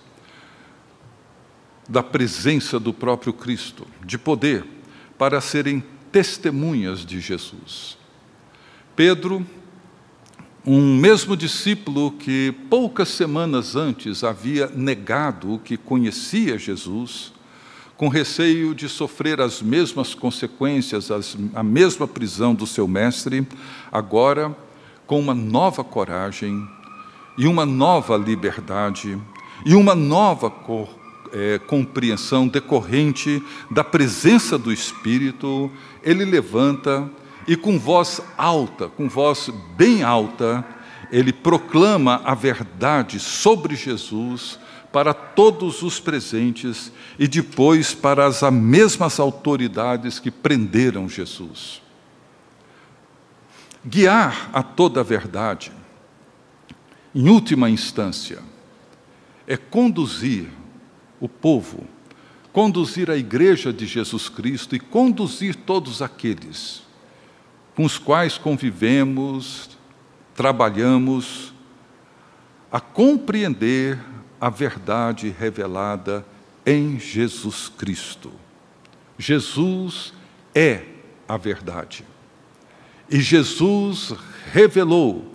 da 1.88 2.03
presença 2.03 2.79
do 2.79 2.93
próprio 2.93 3.33
Cristo, 3.33 3.87
de 4.05 4.19
poder, 4.19 4.67
para 5.17 5.41
serem 5.41 5.83
testemunhas 6.12 7.07
de 7.07 7.19
Jesus. 7.21 7.97
Pedro, 8.95 9.47
um 10.67 10.95
mesmo 10.95 11.35
discípulo 11.35 12.12
que 12.12 12.53
poucas 12.69 13.09
semanas 13.09 13.75
antes 13.75 14.23
havia 14.23 14.67
negado 14.67 15.59
que 15.65 15.79
conhecia 15.79 16.59
Jesus, 16.59 17.33
com 17.99 18.07
receio 18.07 18.76
de 18.76 18.88
sofrer 18.88 19.40
as 19.40 19.61
mesmas 19.61 20.14
consequências, 20.14 21.11
as, 21.11 21.37
a 21.52 21.64
mesma 21.64 22.07
prisão 22.07 22.55
do 22.55 22.64
seu 22.64 22.87
mestre, 22.87 23.45
agora 23.90 24.57
com 25.05 25.19
uma 25.19 25.35
nova 25.35 25.83
coragem 25.83 26.64
e 27.37 27.49
uma 27.49 27.67
nova 27.67 28.17
liberdade 28.17 29.19
e 29.67 29.75
uma 29.75 29.97
nova 29.97 30.49
cor, 30.49 30.88
é, 31.33 31.59
compreensão 31.59 32.47
decorrente 32.47 33.43
da 33.69 33.83
presença 33.83 34.57
do 34.57 34.73
Espírito, 34.73 35.69
ele 36.00 36.25
levanta 36.25 37.11
e 37.49 37.57
com 37.57 37.81
voz 37.81 38.21
alta, 38.37 38.87
com 38.87 39.09
voz 39.09 39.50
bem 39.76 40.05
alta, 40.05 40.64
ele 41.11 41.33
proclama 41.33 42.21
a 42.25 42.35
verdade 42.35 43.19
sobre 43.19 43.75
Jesus 43.75 44.57
para 44.92 45.12
todos 45.12 45.83
os 45.83 46.00
presentes 46.00 46.92
e 47.18 47.28
depois 47.28 47.95
para 47.95 48.26
as 48.26 48.40
mesmas 48.50 49.21
autoridades 49.21 50.18
que 50.18 50.30
prenderam 50.30 51.09
Jesus. 51.09 51.83
Guiar 53.85 54.50
a 54.52 54.62
toda 54.62 55.00
a 55.00 55.04
verdade, 55.04 55.73
em 57.14 57.28
última 57.28 57.71
instância, 57.71 58.40
é 59.47 59.57
conduzir 59.57 60.49
o 61.21 61.28
povo, 61.28 61.87
conduzir 62.52 63.11
a 63.11 63.16
igreja 63.16 63.73
de 63.73 63.87
Jesus 63.87 64.28
Cristo 64.28 64.75
e 64.75 64.80
conduzir 64.80 65.54
todos 65.54 66.02
aqueles 66.02 66.88
com 67.78 67.85
os 67.85 67.97
quais 67.97 68.37
convivemos, 68.37 69.71
trabalhamos, 70.35 71.54
a 72.73 72.80
compreender 72.80 74.00
a 74.40 74.50
verdade 74.50 75.35
revelada 75.37 76.25
em 76.64 76.99
Jesus 76.99 77.68
Cristo. 77.68 78.30
Jesus 79.18 80.12
é 80.54 80.83
a 81.28 81.37
verdade. 81.37 82.04
E 83.11 83.21
Jesus 83.21 84.14
revelou 84.52 85.35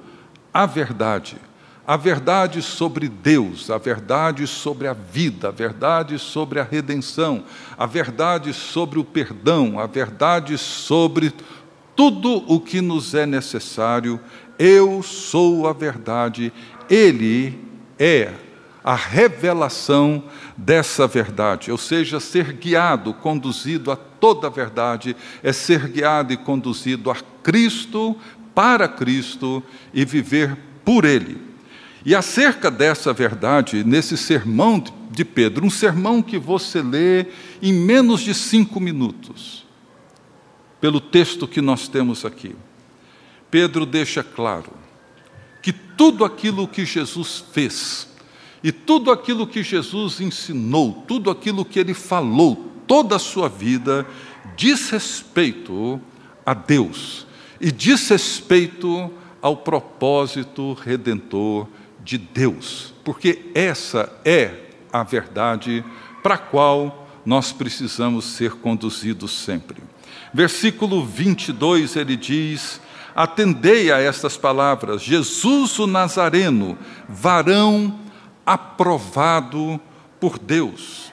a 0.53 0.65
verdade, 0.65 1.37
a 1.85 1.97
verdade 1.97 2.61
sobre 2.61 3.09
Deus, 3.09 3.69
a 3.69 3.77
verdade 3.77 4.45
sobre 4.45 4.87
a 4.87 4.93
vida, 4.93 5.49
a 5.49 5.51
verdade 5.51 6.19
sobre 6.19 6.59
a 6.59 6.63
redenção, 6.63 7.43
a 7.77 7.85
verdade 7.85 8.53
sobre 8.53 8.99
o 8.99 9.03
perdão, 9.03 9.79
a 9.79 9.87
verdade 9.87 10.57
sobre 10.57 11.33
tudo 11.95 12.43
o 12.47 12.59
que 12.59 12.79
nos 12.79 13.13
é 13.13 13.25
necessário 13.25 14.19
Eu 14.57 15.01
sou 15.01 15.67
a 15.67 15.73
verdade, 15.73 16.53
Ele 16.87 17.59
é 17.97 18.33
a 18.83 18.95
revelação 18.95 20.23
dessa 20.57 21.07
verdade, 21.07 21.71
ou 21.71 21.77
seja, 21.77 22.19
ser 22.19 22.53
guiado, 22.53 23.13
conduzido 23.13 23.91
a 23.91 23.95
toda 23.95 24.47
a 24.47 24.49
verdade, 24.49 25.15
é 25.41 25.53
ser 25.53 25.87
guiado 25.87 26.33
e 26.33 26.37
conduzido 26.37 27.09
a 27.09 27.15
Cristo, 27.41 28.15
para 28.53 28.87
Cristo 28.87 29.63
e 29.93 30.03
viver 30.03 30.57
por 30.83 31.05
Ele. 31.05 31.53
E 32.05 32.13
acerca 32.13 32.69
dessa 32.69 33.13
verdade, 33.13 33.83
nesse 33.83 34.17
sermão 34.17 34.83
de 35.09 35.23
Pedro, 35.23 35.65
um 35.65 35.69
sermão 35.69 36.21
que 36.21 36.37
você 36.37 36.81
lê 36.81 37.27
em 37.61 37.71
menos 37.71 38.21
de 38.21 38.33
cinco 38.33 38.79
minutos, 38.79 39.65
pelo 40.81 40.99
texto 40.99 41.47
que 41.47 41.61
nós 41.61 41.87
temos 41.87 42.25
aqui, 42.25 42.53
Pedro 43.49 43.85
deixa 43.85 44.21
claro 44.21 44.73
que 45.61 45.71
tudo 45.71 46.25
aquilo 46.25 46.67
que 46.67 46.85
Jesus 46.85 47.45
fez, 47.53 48.09
e 48.63 48.71
tudo 48.71 49.11
aquilo 49.11 49.45
que 49.45 49.61
Jesus 49.61 50.21
ensinou, 50.21 51.03
tudo 51.05 51.29
aquilo 51.29 51.65
que 51.65 51.79
ele 51.79 51.93
falou, 51.93 52.71
toda 52.87 53.17
a 53.17 53.19
sua 53.19 53.49
vida, 53.49 54.07
diz 54.55 54.89
respeito 54.89 55.99
a 56.45 56.53
Deus 56.53 57.27
e 57.59 57.71
diz 57.71 58.07
respeito 58.09 59.11
ao 59.41 59.57
propósito 59.57 60.73
redentor 60.73 61.67
de 62.03 62.17
Deus, 62.17 62.93
porque 63.03 63.51
essa 63.53 64.11
é 64.23 64.69
a 64.91 65.03
verdade 65.03 65.83
para 66.21 66.35
a 66.35 66.37
qual 66.37 67.07
nós 67.25 67.51
precisamos 67.51 68.25
ser 68.25 68.53
conduzidos 68.53 69.31
sempre. 69.31 69.81
Versículo 70.33 71.05
22 71.05 71.95
ele 71.95 72.15
diz: 72.15 72.81
Atendei 73.15 73.91
a 73.91 73.99
estas 73.99 74.37
palavras, 74.37 75.01
Jesus 75.01 75.79
o 75.79 75.87
Nazareno, 75.87 76.77
varão 77.07 78.02
aprovado 78.45 79.79
por 80.19 80.37
Deus. 80.37 81.11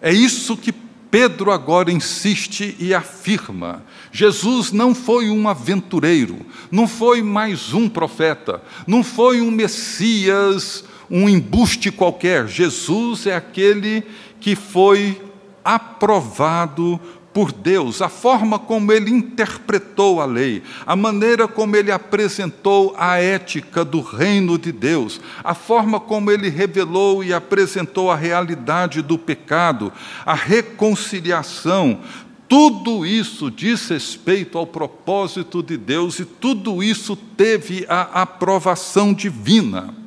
É 0.00 0.12
isso 0.12 0.56
que 0.56 0.72
Pedro 1.10 1.50
agora 1.50 1.90
insiste 1.90 2.76
e 2.78 2.92
afirma. 2.92 3.84
Jesus 4.12 4.72
não 4.72 4.94
foi 4.94 5.30
um 5.30 5.48
aventureiro, 5.48 6.44
não 6.70 6.86
foi 6.86 7.22
mais 7.22 7.72
um 7.72 7.88
profeta, 7.88 8.62
não 8.86 9.02
foi 9.02 9.40
um 9.40 9.50
Messias, 9.50 10.84
um 11.10 11.28
embuste 11.28 11.90
qualquer. 11.90 12.48
Jesus 12.48 13.26
é 13.26 13.34
aquele 13.34 14.02
que 14.40 14.54
foi 14.54 15.20
aprovado 15.64 17.00
por 17.36 17.52
Deus, 17.52 18.00
a 18.00 18.08
forma 18.08 18.58
como 18.58 18.90
ele 18.90 19.10
interpretou 19.10 20.22
a 20.22 20.24
lei, 20.24 20.62
a 20.86 20.96
maneira 20.96 21.46
como 21.46 21.76
ele 21.76 21.92
apresentou 21.92 22.94
a 22.96 23.18
ética 23.18 23.84
do 23.84 24.00
reino 24.00 24.56
de 24.56 24.72
Deus, 24.72 25.20
a 25.44 25.52
forma 25.52 26.00
como 26.00 26.30
ele 26.30 26.48
revelou 26.48 27.22
e 27.22 27.34
apresentou 27.34 28.10
a 28.10 28.16
realidade 28.16 29.02
do 29.02 29.18
pecado, 29.18 29.92
a 30.24 30.32
reconciliação, 30.32 32.00
tudo 32.48 33.04
isso 33.04 33.50
diz 33.50 33.86
respeito 33.86 34.56
ao 34.56 34.66
propósito 34.66 35.62
de 35.62 35.76
Deus 35.76 36.18
e 36.18 36.24
tudo 36.24 36.82
isso 36.82 37.14
teve 37.14 37.84
a 37.86 38.22
aprovação 38.22 39.12
divina. 39.12 40.05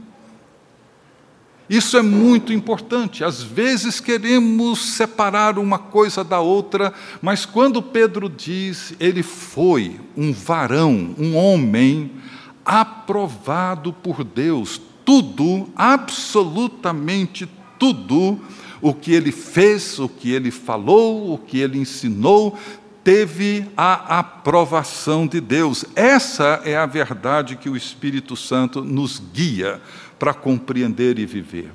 Isso 1.69 1.97
é 1.97 2.01
muito 2.01 2.51
importante. 2.51 3.23
Às 3.23 3.43
vezes 3.43 3.99
queremos 3.99 4.79
separar 4.79 5.59
uma 5.59 5.77
coisa 5.77 6.23
da 6.23 6.39
outra, 6.39 6.91
mas 7.21 7.45
quando 7.45 7.81
Pedro 7.81 8.27
diz, 8.27 8.95
ele 8.99 9.21
foi 9.21 9.99
um 10.17 10.33
varão, 10.33 11.13
um 11.15 11.35
homem 11.35 12.11
aprovado 12.65 13.93
por 13.93 14.23
Deus, 14.23 14.81
tudo, 15.05 15.69
absolutamente 15.75 17.47
tudo, 17.77 18.39
o 18.81 18.93
que 18.93 19.11
ele 19.11 19.31
fez, 19.31 19.99
o 19.99 20.09
que 20.09 20.31
ele 20.31 20.49
falou, 20.49 21.33
o 21.33 21.37
que 21.37 21.59
ele 21.59 21.77
ensinou, 21.77 22.57
teve 23.03 23.65
a 23.77 24.19
aprovação 24.19 25.25
de 25.25 25.39
Deus. 25.39 25.85
Essa 25.95 26.61
é 26.65 26.75
a 26.75 26.85
verdade 26.85 27.55
que 27.55 27.69
o 27.69 27.77
Espírito 27.77 28.35
Santo 28.35 28.83
nos 28.83 29.21
guia 29.33 29.81
para 30.19 30.33
compreender 30.33 31.17
e 31.17 31.25
viver. 31.25 31.71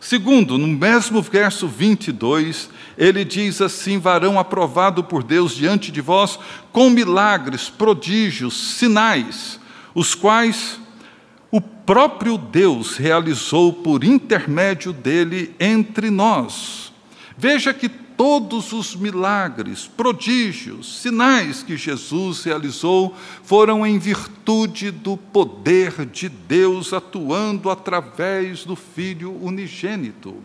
Segundo, 0.00 0.58
no 0.58 0.66
mesmo 0.66 1.22
verso 1.22 1.66
22, 1.66 2.68
ele 2.98 3.24
diz 3.24 3.62
assim: 3.62 3.98
varão 3.98 4.38
aprovado 4.38 5.02
por 5.02 5.22
Deus 5.22 5.54
diante 5.54 5.90
de 5.90 6.02
vós, 6.02 6.38
com 6.72 6.90
milagres, 6.90 7.70
prodígios, 7.70 8.76
sinais, 8.76 9.58
os 9.94 10.14
quais 10.14 10.78
o 11.50 11.60
próprio 11.60 12.36
Deus 12.36 12.96
realizou 12.98 13.72
por 13.72 14.04
intermédio 14.04 14.92
dele 14.92 15.54
entre 15.58 16.10
nós. 16.10 16.92
Veja 17.38 17.72
que 17.72 17.88
todos 18.16 18.72
os 18.72 18.94
milagres, 18.94 19.86
prodígios, 19.86 21.00
sinais 21.00 21.62
que 21.62 21.76
Jesus 21.76 22.44
realizou 22.44 23.14
foram 23.42 23.86
em 23.86 23.98
virtude 23.98 24.90
do 24.90 25.16
poder 25.16 26.06
de 26.06 26.28
Deus 26.28 26.92
atuando 26.92 27.70
através 27.70 28.64
do 28.64 28.76
Filho 28.76 29.32
unigênito. 29.42 30.36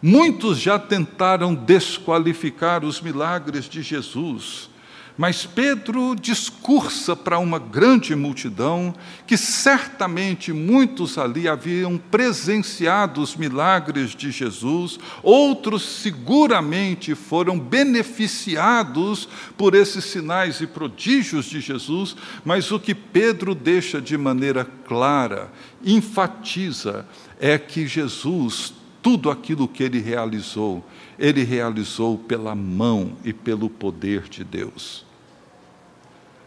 Muitos 0.00 0.58
já 0.58 0.78
tentaram 0.78 1.54
desqualificar 1.54 2.84
os 2.84 3.00
milagres 3.00 3.68
de 3.68 3.82
Jesus, 3.82 4.68
mas 5.16 5.44
Pedro 5.44 6.14
discursa 6.14 7.14
para 7.14 7.38
uma 7.38 7.58
grande 7.58 8.14
multidão 8.14 8.94
que 9.26 9.36
certamente 9.36 10.52
muitos 10.52 11.18
ali 11.18 11.46
haviam 11.46 11.98
presenciado 11.98 13.20
os 13.20 13.36
milagres 13.36 14.14
de 14.14 14.30
Jesus, 14.30 14.98
outros 15.22 15.82
seguramente 15.82 17.14
foram 17.14 17.58
beneficiados 17.58 19.28
por 19.56 19.74
esses 19.74 20.04
sinais 20.04 20.60
e 20.60 20.66
prodígios 20.66 21.46
de 21.46 21.60
Jesus, 21.60 22.16
mas 22.44 22.72
o 22.72 22.80
que 22.80 22.94
Pedro 22.94 23.54
deixa 23.54 24.00
de 24.00 24.16
maneira 24.16 24.66
clara, 24.86 25.50
enfatiza, 25.84 27.06
é 27.38 27.58
que 27.58 27.86
Jesus, 27.86 28.72
tudo 29.02 29.30
aquilo 29.30 29.66
que 29.66 29.82
ele 29.82 29.98
realizou, 29.98 30.86
ele 31.18 31.42
realizou 31.42 32.16
pela 32.16 32.54
mão 32.54 33.12
e 33.24 33.32
pelo 33.32 33.68
poder 33.68 34.22
de 34.28 34.44
Deus. 34.44 35.04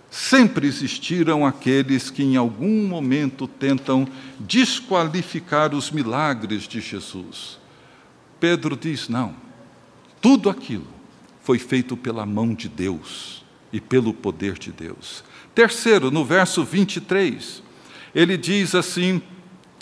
Sempre 0.09 0.65
existiram 0.65 1.45
aqueles 1.45 2.09
que 2.09 2.23
em 2.23 2.37
algum 2.37 2.87
momento 2.87 3.47
tentam 3.47 4.07
desqualificar 4.39 5.75
os 5.75 5.91
milagres 5.91 6.63
de 6.63 6.79
Jesus. 6.79 7.59
Pedro 8.39 8.77
diz: 8.77 9.09
não, 9.09 9.35
tudo 10.21 10.49
aquilo 10.49 10.87
foi 11.43 11.59
feito 11.59 11.97
pela 11.97 12.25
mão 12.25 12.53
de 12.53 12.69
Deus 12.69 13.43
e 13.73 13.81
pelo 13.81 14.13
poder 14.13 14.57
de 14.57 14.71
Deus. 14.71 15.21
Terceiro, 15.53 16.09
no 16.09 16.23
verso 16.23 16.63
23, 16.63 17.61
ele 18.13 18.37
diz 18.37 18.73
assim: 18.73 19.21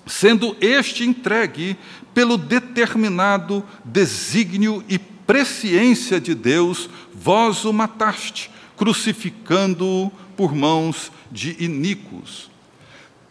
sendo 0.05 0.57
este 0.59 1.03
entregue 1.03 1.77
pelo 2.13 2.38
determinado 2.38 3.63
desígnio 3.84 4.84
e 4.88 4.97
presciência 4.97 6.19
de 6.19 6.36
Deus, 6.36 6.89
vós 7.13 7.65
o 7.65 7.73
mataste, 7.73 8.52
crucificando-o 8.78 10.12
por 10.36 10.54
mãos 10.54 11.12
de 11.32 11.56
iníquos. 11.63 12.52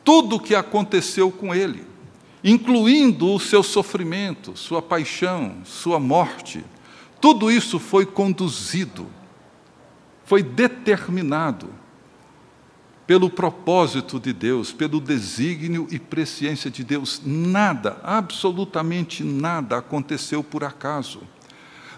Tudo 0.04 0.36
o 0.36 0.40
que 0.40 0.54
aconteceu 0.54 1.30
com 1.30 1.54
ele, 1.54 1.84
incluindo 2.42 3.32
o 3.32 3.38
seu 3.38 3.62
sofrimento, 3.62 4.56
sua 4.56 4.82
paixão, 4.82 5.56
sua 5.64 6.00
morte, 6.00 6.64
tudo 7.20 7.50
isso 7.50 7.78
foi 7.78 8.04
conduzido, 8.04 9.06
foi 10.24 10.42
determinado 10.42 11.81
pelo 13.06 13.28
propósito 13.28 14.20
de 14.20 14.32
Deus, 14.32 14.72
pelo 14.72 15.00
desígnio 15.00 15.86
e 15.90 15.98
presciência 15.98 16.70
de 16.70 16.84
Deus. 16.84 17.20
Nada, 17.24 17.98
absolutamente 18.02 19.24
nada 19.24 19.78
aconteceu 19.78 20.42
por 20.42 20.64
acaso. 20.64 21.20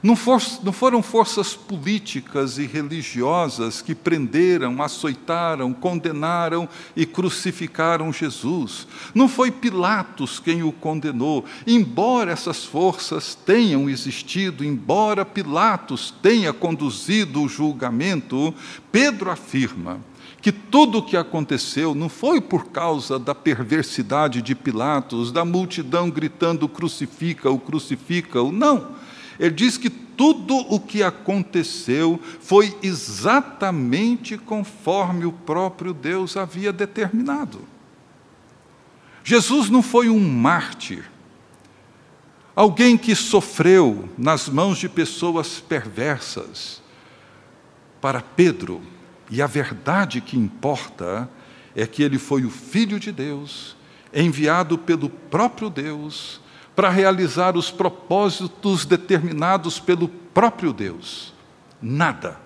Não, 0.04 0.14
for, 0.14 0.38
não, 0.62 0.70
foram 0.70 1.02
forças 1.02 1.54
políticas 1.54 2.58
e 2.58 2.66
religiosas 2.66 3.80
que 3.80 3.94
prenderam, 3.94 4.82
açoitaram, 4.82 5.72
condenaram 5.72 6.68
e 6.94 7.06
crucificaram 7.06 8.12
Jesus. 8.12 8.86
Não 9.14 9.30
foi 9.30 9.50
Pilatos 9.50 10.38
quem 10.38 10.62
o 10.62 10.70
condenou. 10.72 11.46
Embora 11.66 12.32
essas 12.32 12.66
forças 12.66 13.34
tenham 13.34 13.88
existido, 13.88 14.62
embora 14.62 15.24
Pilatos 15.24 16.12
tenha 16.20 16.52
conduzido 16.52 17.40
o 17.40 17.48
julgamento, 17.48 18.54
Pedro 18.92 19.30
afirma 19.30 20.00
que 20.44 20.52
tudo 20.52 20.98
o 20.98 21.02
que 21.02 21.16
aconteceu 21.16 21.94
não 21.94 22.11
foi 22.11 22.38
por 22.38 22.66
causa 22.66 23.18
da 23.18 23.35
perversidade 23.35 24.42
de 24.42 24.54
Pilatos, 24.54 25.33
da 25.33 25.42
multidão 25.42 26.11
gritando 26.11 26.68
crucifica-o, 26.68 27.59
crucifica-o, 27.59 28.52
não. 28.52 28.94
Ele 29.40 29.54
diz 29.54 29.78
que 29.78 29.88
tudo 29.88 30.54
o 30.54 30.78
que 30.78 31.02
aconteceu 31.02 32.20
foi 32.42 32.76
exatamente 32.83 34.37
conforme 34.37 35.24
o 35.24 35.33
próprio 35.33 35.94
Deus 35.94 36.37
havia 36.37 36.74
determinado. 36.74 37.62
Jesus 39.24 39.70
não 39.70 39.83
foi 39.83 40.11
um 40.11 40.20
mártir, 40.20 41.11
alguém 42.54 42.98
que 42.98 43.14
sofreu 43.14 44.11
nas 44.18 44.46
mãos 44.46 44.76
de 44.76 44.90
pessoas 44.90 45.59
perversas. 45.59 46.83
Para 47.98 48.20
Pedro, 48.20 48.83
e 49.35 49.42
a 49.42 49.49
verdade 49.49 50.20
que 50.20 50.38
importa 50.38 51.29
é 51.75 51.88
que 51.88 52.05
ele 52.05 52.20
foi 52.20 52.44
o 52.44 52.51
Filho 52.51 53.01
de 53.01 53.11
Deus, 53.11 53.77
enviado 54.12 54.79
pelo 54.79 55.11
próprio 55.11 55.68
Deus 55.68 56.40
para 56.77 56.88
realizar 56.88 57.57
os 57.57 57.68
propósitos 57.68 58.85
determinados 58.85 59.81
pelo 59.81 60.07
próprio 60.07 60.73
Deus. 60.73 61.35
Nada 61.83 62.38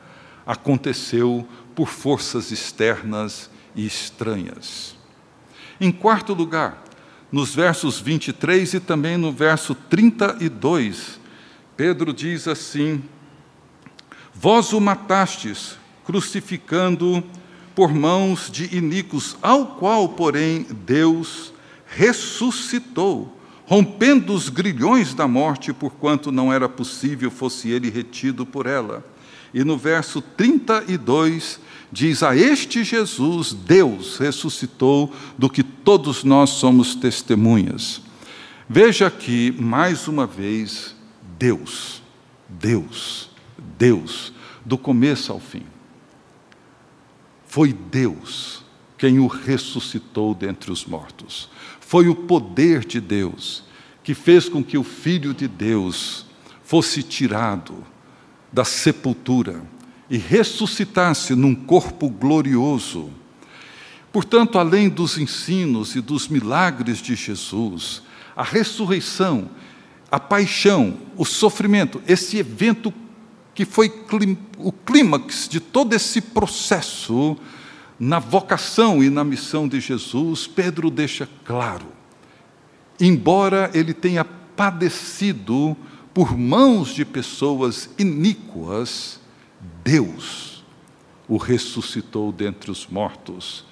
aconteceu 0.46 1.46
por 1.74 1.88
forças 1.88 2.50
externas 2.50 3.50
e 3.76 3.84
estranhas. 3.84 4.96
Em 5.78 5.92
quarto 5.92 6.32
lugar, 6.32 6.82
nos 7.30 7.54
versos 7.54 8.00
23 8.00 8.72
e 8.72 8.80
também 8.80 9.18
no 9.18 9.30
verso 9.30 9.74
32, 9.74 11.20
Pedro 11.76 12.14
diz 12.14 12.48
assim: 12.48 13.04
Vós 14.32 14.72
o 14.72 14.80
matastes, 14.80 15.77
crucificando 16.08 17.22
por 17.74 17.92
mãos 17.92 18.50
de 18.50 18.74
iníquos, 18.74 19.36
ao 19.42 19.66
qual, 19.66 20.08
porém, 20.08 20.66
Deus 20.86 21.52
ressuscitou 21.86 23.38
rompendo 23.66 24.32
os 24.32 24.48
grilhões 24.48 25.12
da 25.12 25.28
morte, 25.28 25.74
porquanto 25.74 26.32
não 26.32 26.50
era 26.50 26.66
possível 26.66 27.30
fosse 27.30 27.68
ele 27.68 27.90
retido 27.90 28.46
por 28.46 28.64
ela. 28.64 29.04
E 29.52 29.62
no 29.62 29.76
verso 29.76 30.22
32 30.22 31.60
diz: 31.92 32.22
A 32.22 32.34
este 32.34 32.82
Jesus 32.82 33.52
Deus 33.52 34.16
ressuscitou, 34.16 35.12
do 35.36 35.50
que 35.50 35.62
todos 35.62 36.24
nós 36.24 36.48
somos 36.48 36.94
testemunhas. 36.94 38.00
Veja 38.66 39.08
aqui, 39.08 39.54
mais 39.58 40.08
uma 40.08 40.26
vez, 40.26 40.96
Deus, 41.38 42.02
Deus, 42.48 43.28
Deus, 43.76 44.32
do 44.64 44.78
começo 44.78 45.30
ao 45.30 45.38
fim. 45.38 45.66
Foi 47.58 47.72
Deus 47.72 48.62
quem 48.96 49.18
o 49.18 49.26
ressuscitou 49.26 50.32
dentre 50.32 50.70
os 50.70 50.84
mortos. 50.84 51.50
Foi 51.80 52.08
o 52.08 52.14
poder 52.14 52.84
de 52.84 53.00
Deus 53.00 53.64
que 54.00 54.14
fez 54.14 54.48
com 54.48 54.62
que 54.62 54.78
o 54.78 54.84
Filho 54.84 55.34
de 55.34 55.48
Deus 55.48 56.24
fosse 56.62 57.02
tirado 57.02 57.84
da 58.52 58.64
sepultura 58.64 59.60
e 60.08 60.16
ressuscitasse 60.16 61.34
num 61.34 61.52
corpo 61.52 62.08
glorioso. 62.08 63.10
Portanto, 64.12 64.56
além 64.56 64.88
dos 64.88 65.18
ensinos 65.18 65.96
e 65.96 66.00
dos 66.00 66.28
milagres 66.28 66.98
de 66.98 67.16
Jesus, 67.16 68.02
a 68.36 68.44
ressurreição, 68.44 69.50
a 70.08 70.20
paixão, 70.20 70.96
o 71.16 71.24
sofrimento, 71.24 72.00
esse 72.06 72.36
evento 72.36 72.94
que 73.58 73.64
foi 73.64 73.92
o 74.56 74.70
clímax 74.70 75.48
de 75.48 75.58
todo 75.58 75.92
esse 75.92 76.20
processo, 76.20 77.36
na 77.98 78.20
vocação 78.20 79.02
e 79.02 79.10
na 79.10 79.24
missão 79.24 79.66
de 79.66 79.80
Jesus, 79.80 80.46
Pedro 80.46 80.92
deixa 80.92 81.28
claro: 81.44 81.86
embora 83.00 83.68
ele 83.74 83.92
tenha 83.92 84.24
padecido 84.24 85.76
por 86.14 86.38
mãos 86.38 86.94
de 86.94 87.04
pessoas 87.04 87.90
iníquas, 87.98 89.18
Deus 89.82 90.62
o 91.26 91.36
ressuscitou 91.36 92.30
dentre 92.30 92.70
os 92.70 92.86
mortos 92.86 93.64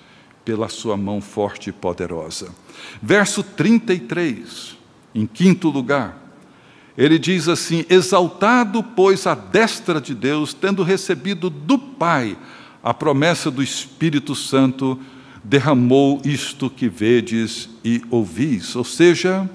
pela 0.45 0.69
sua 0.69 0.97
mão 0.97 1.21
forte 1.21 1.71
e 1.71 1.73
poderosa. 1.73 2.53
Verso 3.01 3.41
33, 3.41 4.77
em 5.15 5.27
quinto 5.27 5.69
lugar, 5.69 6.26
ele 6.97 7.19
diz 7.19 7.49
assim: 7.49 7.85
Exaltado, 7.91 8.83
pois, 8.83 9.27
a 9.27 9.35
destra 9.35 10.01
de 10.01 10.15
Deus, 10.15 10.55
tendo 10.55 10.83
recebido 10.83 11.51
do 11.51 11.79
Pai 11.79 12.37
a 12.87 12.95
promessa 12.95 13.51
do 13.51 13.65
Espírito 13.65 14.33
Santo 14.37 14.97
derramou 15.43 16.21
isto 16.25 16.71
que 16.71 16.89
vedes 16.89 17.69
e 17.85 18.01
ouvis, 18.11 18.77
ou 18.77 18.85
seja, 18.85 19.51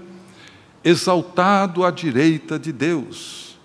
exaltado 0.84 1.86
à 1.86 1.91
direita 1.91 2.60
de 2.60 2.73
Deus. 2.73 3.58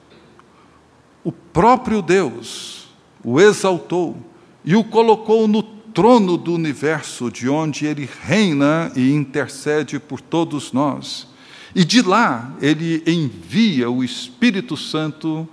O 1.24 1.32
próprio 1.32 2.00
Deus 2.00 2.86
o 3.24 3.40
exaltou 3.40 4.16
e 4.64 4.76
o 4.76 4.84
colocou 4.84 5.48
no 5.48 5.64
trono 5.64 6.36
do 6.36 6.54
universo, 6.54 7.28
de 7.28 7.48
onde 7.48 7.86
ele 7.86 8.08
reina 8.22 8.92
e 8.94 9.10
intercede 9.10 9.98
por 9.98 10.20
todos 10.20 10.72
nós. 10.72 11.26
E 11.74 11.84
de 11.84 12.02
lá 12.02 12.54
ele 12.60 13.02
envia 13.06 13.90
o 13.90 14.02
Espírito 14.02 14.76
Santo, 14.76 15.48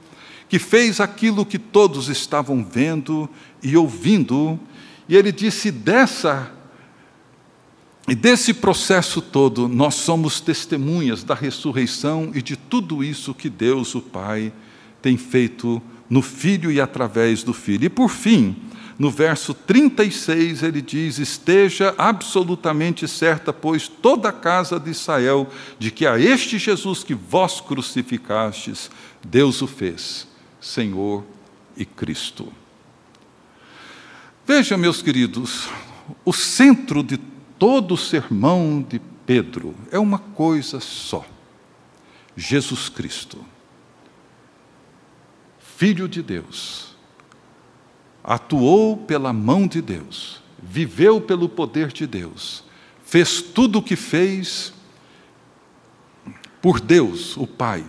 que 0.47 0.59
fez 0.59 0.99
aquilo 0.99 1.45
que 1.45 1.57
todos 1.57 2.09
estavam 2.09 2.63
vendo 2.63 3.29
e 3.61 3.75
ouvindo, 3.75 4.59
e 5.07 5.15
ele 5.15 5.31
disse: 5.31 5.71
dessa 5.71 6.51
e 8.07 8.13
desse 8.15 8.53
processo 8.53 9.21
todo, 9.21 9.67
nós 9.67 9.95
somos 9.95 10.41
testemunhas 10.41 11.23
da 11.23 11.33
ressurreição 11.33 12.31
e 12.35 12.41
de 12.41 12.57
tudo 12.57 13.01
isso 13.01 13.33
que 13.33 13.49
Deus, 13.49 13.95
o 13.95 14.01
Pai, 14.01 14.51
tem 15.01 15.15
feito 15.15 15.81
no 16.09 16.21
Filho 16.21 16.69
e 16.69 16.81
através 16.81 17.43
do 17.43 17.53
Filho. 17.53 17.85
E 17.85 17.89
por 17.89 18.09
fim, 18.09 18.57
no 18.97 19.09
verso 19.09 19.53
36, 19.53 20.61
ele 20.63 20.81
diz: 20.81 21.17
Esteja 21.17 21.95
absolutamente 21.97 23.07
certa, 23.07 23.51
pois, 23.51 23.87
toda 23.87 24.29
a 24.29 24.33
casa 24.33 24.79
de 24.79 24.91
Israel, 24.91 25.49
de 25.79 25.89
que 25.91 26.05
a 26.05 26.19
este 26.19 26.57
Jesus 26.57 27.03
que 27.03 27.13
vós 27.13 27.59
crucificastes, 27.59 28.91
Deus 29.25 29.61
o 29.61 29.67
fez, 29.67 30.27
Senhor 30.61 31.23
e 31.75 31.85
Cristo. 31.85 32.51
Veja, 34.45 34.77
meus 34.77 35.01
queridos, 35.01 35.69
o 36.23 36.33
centro 36.33 37.01
de 37.01 37.17
todo 37.57 37.93
o 37.93 37.97
sermão 37.97 38.85
de 38.87 38.99
Pedro 39.25 39.73
é 39.89 39.97
uma 39.97 40.19
coisa 40.19 40.79
só: 40.79 41.25
Jesus 42.35 42.89
Cristo, 42.89 43.43
Filho 45.59 46.07
de 46.07 46.21
Deus, 46.21 46.92
atuou 48.23 48.95
pela 48.95 49.33
mão 49.33 49.67
de 49.67 49.81
Deus, 49.81 50.41
viveu 50.61 51.19
pelo 51.19 51.49
poder 51.49 51.91
de 51.91 52.07
Deus, 52.07 52.63
fez 53.03 53.41
tudo 53.41 53.79
o 53.79 53.83
que 53.83 53.95
fez 53.95 54.73
por 56.61 56.79
Deus, 56.79 57.35
o 57.35 57.45
Pai, 57.45 57.83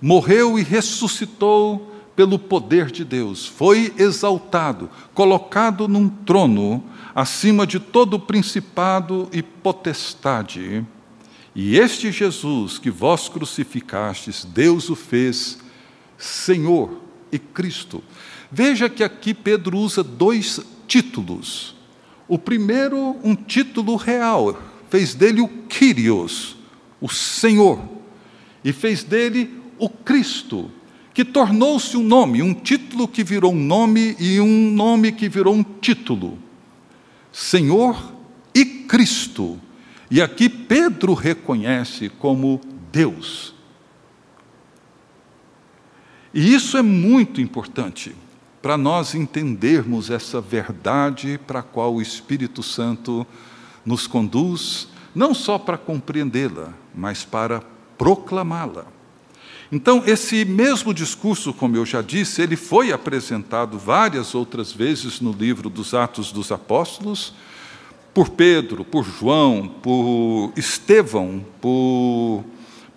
morreu 0.00 0.58
e 0.58 0.62
ressuscitou 0.62 1.94
pelo 2.16 2.36
poder 2.36 2.90
de 2.90 3.04
Deus, 3.04 3.46
foi 3.46 3.94
exaltado, 3.96 4.90
colocado 5.14 5.86
num 5.86 6.08
trono 6.08 6.82
acima 7.14 7.64
de 7.64 7.78
todo 7.78 8.18
principado 8.18 9.28
e 9.32 9.40
potestade. 9.40 10.84
E 11.54 11.78
este 11.78 12.10
Jesus 12.10 12.78
que 12.78 12.90
vós 12.90 13.28
crucificastes, 13.28 14.44
Deus 14.44 14.90
o 14.90 14.96
fez 14.96 15.58
Senhor 16.16 17.00
e 17.30 17.38
Cristo. 17.38 18.02
Veja 18.50 18.88
que 18.88 19.04
aqui 19.04 19.34
Pedro 19.34 19.78
usa 19.78 20.02
dois 20.02 20.60
títulos. 20.86 21.76
O 22.26 22.38
primeiro, 22.38 23.16
um 23.22 23.34
título 23.34 23.96
real, 23.96 24.60
fez 24.88 25.14
dele 25.14 25.40
o 25.40 25.48
Kyrios, 25.48 26.56
o 27.00 27.08
Senhor, 27.08 27.80
e 28.64 28.72
fez 28.72 29.02
dele 29.02 29.50
o 29.78 29.88
Cristo, 29.88 30.70
que 31.12 31.24
tornou-se 31.24 31.96
um 31.96 32.02
nome, 32.02 32.42
um 32.42 32.54
título 32.54 33.06
que 33.06 33.22
virou 33.22 33.52
um 33.52 33.62
nome 33.62 34.16
e 34.18 34.40
um 34.40 34.70
nome 34.70 35.12
que 35.12 35.28
virou 35.28 35.54
um 35.54 35.62
título. 35.62 36.38
Senhor 37.32 38.14
e 38.54 38.64
Cristo. 38.64 39.60
E 40.10 40.22
aqui 40.22 40.48
Pedro 40.48 41.12
reconhece 41.12 42.08
como 42.08 42.60
Deus. 42.90 43.54
E 46.32 46.54
isso 46.54 46.76
é 46.76 46.82
muito 46.82 47.40
importante 47.40 48.14
para 48.60 48.76
nós 48.76 49.14
entendermos 49.14 50.10
essa 50.10 50.40
verdade 50.40 51.38
para 51.46 51.60
a 51.60 51.62
qual 51.62 51.94
o 51.94 52.02
Espírito 52.02 52.62
Santo 52.62 53.26
nos 53.84 54.06
conduz, 54.06 54.88
não 55.14 55.32
só 55.32 55.58
para 55.58 55.78
compreendê-la, 55.78 56.74
mas 56.94 57.24
para 57.24 57.62
proclamá-la. 57.96 58.86
Então, 59.70 60.02
esse 60.06 60.44
mesmo 60.44 60.94
discurso, 60.94 61.52
como 61.52 61.76
eu 61.76 61.84
já 61.84 62.00
disse, 62.00 62.40
ele 62.40 62.56
foi 62.56 62.90
apresentado 62.90 63.78
várias 63.78 64.34
outras 64.34 64.72
vezes 64.72 65.20
no 65.20 65.30
livro 65.30 65.68
dos 65.68 65.94
Atos 65.94 66.32
dos 66.32 66.50
Apóstolos, 66.50 67.34
por 68.14 68.30
Pedro, 68.30 68.84
por 68.84 69.04
João, 69.04 69.68
por 69.68 70.52
Estevão, 70.56 71.44
por 71.60 72.44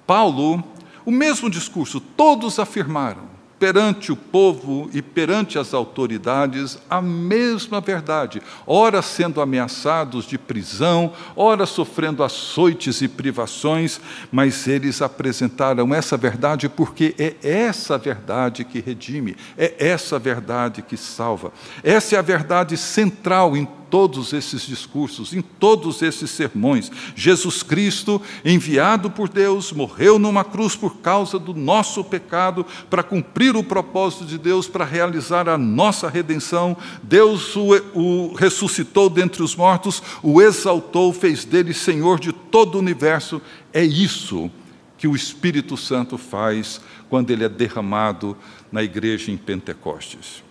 Paulo, 0.08 0.64
o 1.06 1.12
mesmo 1.12 1.50
discurso, 1.50 2.00
todos 2.00 2.58
afirmaram 2.58 3.31
perante 3.62 4.12
o 4.12 4.16
povo 4.16 4.90
e 4.92 5.04
perante 5.04 5.60
as 5.60 5.72
autoridades 5.72 6.80
a 6.90 7.00
mesma 7.00 7.80
verdade, 7.80 8.42
ora 8.66 9.04
sendo 9.04 9.40
ameaçados 9.40 10.26
de 10.26 10.36
prisão, 10.36 11.14
ora 11.36 11.68
sofrendo 11.68 12.24
açoites 12.24 13.04
e 13.04 13.08
privações, 13.08 14.02
mas 14.32 14.68
eles 14.68 15.00
apresentaram 15.00 15.94
essa 15.94 16.18
verdade 16.18 16.68
porque 16.68 17.14
é 17.20 17.36
essa 17.44 18.00
verdade 18.00 18.64
que 18.64 18.80
redime, 18.80 19.38
é 19.56 19.76
essa 19.78 20.18
verdade 20.18 20.82
que 20.82 20.98
salva. 20.98 21.54
Essa 21.84 22.16
é 22.16 22.18
a 22.18 22.24
verdade 22.24 22.76
central 22.76 23.56
em 23.56 23.68
todos 23.92 24.32
esses 24.32 24.62
discursos, 24.62 25.34
em 25.34 25.42
todos 25.42 26.02
esses 26.02 26.32
sermões. 26.32 26.90
Jesus 27.14 27.62
Cristo, 27.62 28.22
enviado 28.44 29.12
por 29.12 29.28
Deus, 29.28 29.74
morreu 29.74 30.18
numa 30.18 30.46
cruz 30.46 30.78
por 30.78 30.98
causa 30.98 31.38
do 31.38 31.54
nosso 31.54 32.02
pecado, 32.02 32.66
para 32.90 33.04
cumprir 33.04 33.56
o 33.56 33.64
propósito 33.64 34.26
de 34.26 34.38
Deus, 34.38 34.68
para 34.68 34.86
realizar 34.86 35.50
a 35.50 35.58
nossa 35.58 36.10
redenção. 36.10 36.76
Deus 37.04 37.54
o, 37.56 37.76
o 37.94 38.34
ressuscitou 38.34 39.10
dentre 39.10 39.44
os 39.44 39.56
mortos, 39.56 40.02
o 40.24 40.42
exaltou, 40.42 41.12
fez 41.12 41.44
dele 41.44 41.74
Senhor 41.74 42.18
de 42.18 42.32
todo 42.32 42.76
o 42.76 42.80
universo. 42.80 43.42
É 43.74 43.84
isso 43.84 44.50
que 44.98 45.08
o 45.08 45.16
Espírito 45.16 45.76
Santo 45.76 46.18
faz 46.18 46.80
quando 47.10 47.30
ele 47.32 47.44
é 47.44 47.50
derramado 47.50 48.38
na 48.72 48.82
igreja 48.82 49.32
em 49.32 49.38
Pentecostes. 49.38 50.42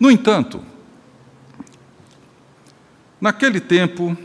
No 0.00 0.10
entanto, 0.10 0.62
Naquele 3.26 3.58
tempo, 3.58 4.16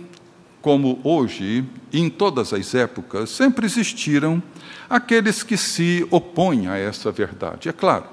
como 0.61 1.01
hoje, 1.03 1.65
em 1.91 2.07
todas 2.07 2.53
as 2.53 2.75
épocas, 2.75 3.31
sempre 3.31 3.65
existiram 3.65 4.43
aqueles 4.87 5.41
que 5.41 5.57
se 5.57 6.07
opõem 6.11 6.67
a 6.67 6.77
essa 6.77 7.11
verdade. 7.11 7.67
É 7.67 7.73
claro, 7.73 8.05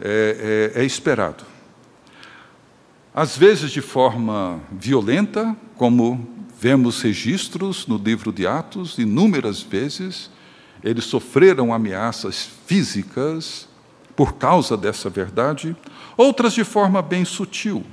é, 0.00 0.72
é, 0.74 0.80
é 0.80 0.84
esperado. 0.86 1.44
Às 3.14 3.36
vezes 3.36 3.70
de 3.70 3.82
forma 3.82 4.58
violenta, 4.72 5.54
como 5.76 6.26
vemos 6.58 7.02
registros 7.02 7.86
no 7.86 7.98
livro 7.98 8.32
de 8.32 8.46
Atos, 8.46 8.96
inúmeras 8.96 9.60
vezes, 9.60 10.30
eles 10.82 11.04
sofreram 11.04 11.74
ameaças 11.74 12.48
físicas 12.64 13.68
por 14.16 14.36
causa 14.36 14.78
dessa 14.78 15.10
verdade, 15.10 15.76
outras 16.16 16.54
de 16.54 16.64
forma 16.64 17.02
bem 17.02 17.26
sutil 17.26 17.84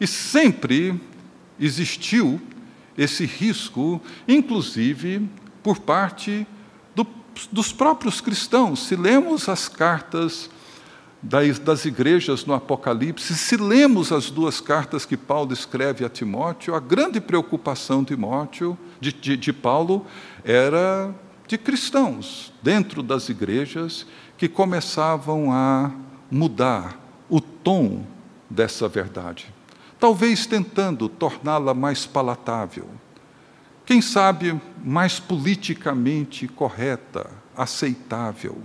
e 0.00 0.06
sempre 0.06 1.00
existiu 1.58 2.40
esse 2.96 3.24
risco, 3.24 4.00
inclusive 4.26 5.28
por 5.62 5.78
parte 5.78 6.46
do, 6.94 7.06
dos 7.52 7.72
próprios 7.72 8.20
cristãos. 8.20 8.86
Se 8.86 8.96
lemos 8.96 9.48
as 9.48 9.68
cartas 9.68 10.50
das, 11.22 11.58
das, 11.58 11.84
igrejas 11.84 12.44
no 12.44 12.54
Apocalipse, 12.54 13.34
se 13.34 13.56
lemos 13.56 14.12
as 14.12 14.30
duas 14.30 14.60
cartas 14.60 15.04
que 15.04 15.16
Paulo 15.16 15.52
escreve 15.52 16.04
a 16.04 16.08
Timóteo, 16.08 16.74
a 16.74 16.80
grande 16.80 17.20
preocupação 17.20 18.02
de, 18.02 18.14
Timóteo, 18.14 18.78
de, 19.00 19.12
de, 19.12 19.36
de 19.36 19.52
Paulo 19.52 20.06
era 20.44 21.14
de 21.46 21.56
cristãos 21.56 22.52
dentro 22.62 23.02
das 23.02 23.28
igrejas 23.28 24.06
que 24.36 24.48
começavam 24.48 25.52
a 25.52 25.90
mudar 26.30 27.00
o 27.28 27.40
tom 27.40 28.04
dessa 28.50 28.86
verdade 28.88 29.57
talvez 29.98 30.46
tentando 30.46 31.08
torná-la 31.08 31.74
mais 31.74 32.06
palatável, 32.06 32.88
quem 33.84 34.00
sabe 34.00 34.60
mais 34.84 35.18
politicamente 35.18 36.46
correta, 36.46 37.30
aceitável, 37.56 38.62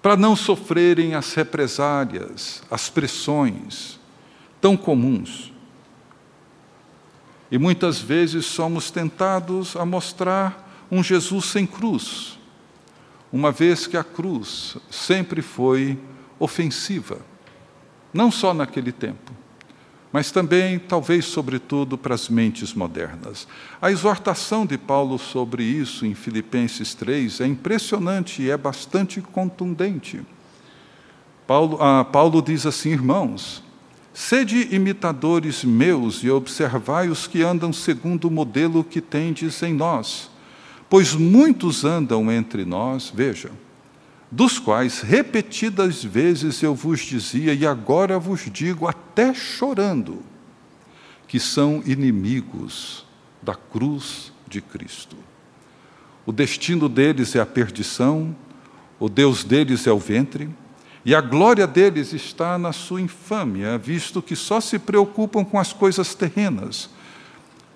para 0.00 0.16
não 0.16 0.34
sofrerem 0.36 1.14
as 1.14 1.34
represálias, 1.34 2.62
as 2.70 2.88
pressões 2.88 3.98
tão 4.60 4.76
comuns. 4.76 5.52
E 7.50 7.58
muitas 7.58 7.98
vezes 8.00 8.46
somos 8.46 8.90
tentados 8.90 9.74
a 9.74 9.84
mostrar 9.84 10.86
um 10.90 11.02
Jesus 11.02 11.46
sem 11.46 11.66
cruz, 11.66 12.38
uma 13.32 13.50
vez 13.50 13.86
que 13.86 13.96
a 13.96 14.04
cruz 14.04 14.76
sempre 14.90 15.42
foi 15.42 15.98
ofensiva 16.38 17.18
não 18.12 18.30
só 18.30 18.54
naquele 18.54 18.92
tempo, 18.92 19.32
mas 20.12 20.30
também, 20.30 20.78
talvez, 20.78 21.26
sobretudo, 21.26 21.98
para 21.98 22.14
as 22.14 22.28
mentes 22.28 22.72
modernas. 22.72 23.46
A 23.80 23.90
exortação 23.90 24.64
de 24.64 24.78
Paulo 24.78 25.18
sobre 25.18 25.62
isso 25.62 26.06
em 26.06 26.14
Filipenses 26.14 26.94
3 26.94 27.42
é 27.42 27.46
impressionante 27.46 28.42
e 28.42 28.50
é 28.50 28.56
bastante 28.56 29.20
contundente. 29.20 30.22
Paulo, 31.46 31.78
ah, 31.80 32.04
Paulo 32.04 32.40
diz 32.40 32.64
assim, 32.64 32.90
irmãos, 32.90 33.62
sede 34.14 34.74
imitadores 34.74 35.62
meus 35.62 36.22
e 36.24 36.30
observai 36.30 37.08
os 37.08 37.26
que 37.26 37.42
andam 37.42 37.72
segundo 37.72 38.26
o 38.26 38.30
modelo 38.30 38.82
que 38.82 39.00
tendes 39.00 39.62
em 39.62 39.74
nós, 39.74 40.30
pois 40.88 41.14
muitos 41.14 41.84
andam 41.84 42.32
entre 42.32 42.64
nós, 42.64 43.12
veja, 43.14 43.50
dos 44.30 44.58
quais 44.58 45.00
repetidas 45.00 46.04
vezes 46.04 46.62
eu 46.62 46.74
vos 46.74 47.00
dizia, 47.00 47.54
e 47.54 47.66
agora 47.66 48.18
vos 48.18 48.42
digo, 48.52 48.86
até 48.86 49.32
chorando, 49.32 50.22
que 51.26 51.40
são 51.40 51.82
inimigos 51.86 53.06
da 53.42 53.54
cruz 53.54 54.32
de 54.46 54.60
Cristo. 54.60 55.16
O 56.26 56.32
destino 56.32 56.88
deles 56.88 57.34
é 57.34 57.40
a 57.40 57.46
perdição, 57.46 58.36
o 59.00 59.08
Deus 59.08 59.44
deles 59.44 59.86
é 59.86 59.92
o 59.92 59.98
ventre, 59.98 60.50
e 61.04 61.14
a 61.14 61.22
glória 61.22 61.66
deles 61.66 62.12
está 62.12 62.58
na 62.58 62.72
sua 62.72 63.00
infâmia, 63.00 63.78
visto 63.78 64.20
que 64.20 64.36
só 64.36 64.60
se 64.60 64.78
preocupam 64.78 65.42
com 65.42 65.58
as 65.58 65.72
coisas 65.72 66.14
terrenas, 66.14 66.90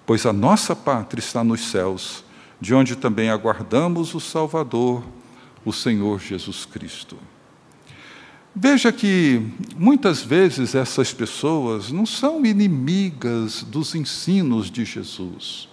pois 0.04 0.26
a 0.26 0.34
nossa 0.34 0.76
pátria 0.76 1.20
está 1.20 1.42
nos 1.42 1.70
céus, 1.70 2.24
de 2.60 2.74
onde 2.74 2.94
também 2.94 3.30
aguardamos 3.30 4.14
o 4.14 4.20
Salvador, 4.20 5.02
o 5.64 5.72
Senhor 5.72 6.20
Jesus 6.20 6.64
Cristo. 6.64 7.16
Veja 8.54 8.92
que 8.92 9.40
muitas 9.76 10.22
vezes 10.22 10.74
essas 10.74 11.12
pessoas 11.12 11.90
não 11.90 12.04
são 12.04 12.44
inimigas 12.44 13.62
dos 13.62 13.94
ensinos 13.94 14.70
de 14.70 14.84
Jesus. 14.84 15.68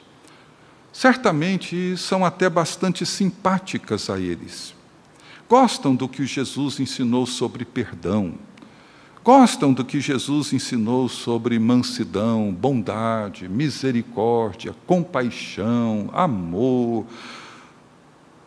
Certamente 0.93 1.97
são 1.97 2.23
até 2.23 2.49
bastante 2.49 3.05
simpáticas 3.05 4.09
a 4.09 4.17
eles. 4.17 4.73
Gostam 5.49 5.93
do 5.93 6.07
que 6.07 6.25
Jesus 6.25 6.79
ensinou 6.79 7.25
sobre 7.25 7.65
perdão. 7.65 8.35
Gostam 9.23 9.73
do 9.73 9.83
que 9.83 9.99
Jesus 9.99 10.53
ensinou 10.53 11.09
sobre 11.09 11.59
mansidão, 11.59 12.53
bondade, 12.53 13.49
misericórdia, 13.49 14.73
compaixão, 14.87 16.09
amor. 16.13 17.05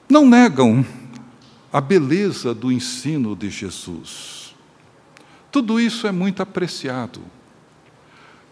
Não 0.09 0.27
negam 0.27 0.85
a 1.73 1.81
beleza 1.81 2.55
do 2.55 2.71
ensino 2.71 3.35
de 3.35 3.49
Jesus. 3.49 4.55
Tudo 5.51 5.81
isso 5.81 6.07
é 6.07 6.13
muito 6.13 6.43
apreciado, 6.43 7.23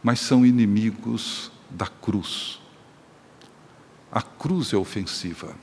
mas 0.02 0.20
são 0.20 0.46
inimigos 0.46 1.52
da 1.68 1.86
cruz. 1.86 2.58
A 4.10 4.22
cruz 4.22 4.72
é 4.72 4.76
ofensiva. 4.76 5.54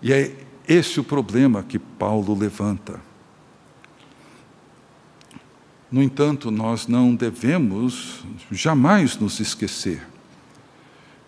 E 0.00 0.12
é 0.12 0.46
esse 0.66 0.98
o 0.98 1.04
problema 1.04 1.62
que 1.62 1.78
Paulo 1.78 2.34
levanta. 2.34 3.00
No 5.92 6.02
entanto, 6.02 6.50
nós 6.50 6.86
não 6.86 7.14
devemos 7.14 8.24
jamais 8.50 9.18
nos 9.18 9.40
esquecer 9.40 10.06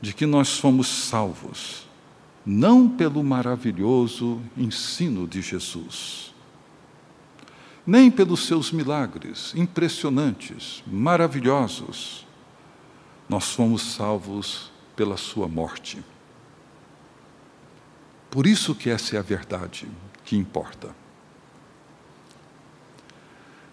de 0.00 0.14
que 0.14 0.24
nós 0.24 0.48
somos 0.48 0.88
salvos 0.88 1.91
não 2.44 2.88
pelo 2.88 3.22
maravilhoso 3.22 4.40
ensino 4.56 5.26
de 5.26 5.40
Jesus, 5.40 6.34
nem 7.86 8.10
pelos 8.10 8.46
seus 8.46 8.72
milagres 8.72 9.52
impressionantes, 9.54 10.82
maravilhosos. 10.86 12.26
Nós 13.28 13.52
fomos 13.52 13.82
salvos 13.94 14.70
pela 14.94 15.16
sua 15.16 15.48
morte. 15.48 16.02
Por 18.30 18.46
isso 18.46 18.74
que 18.74 18.90
essa 18.90 19.16
é 19.16 19.18
a 19.18 19.22
verdade 19.22 19.88
que 20.24 20.36
importa. 20.36 20.94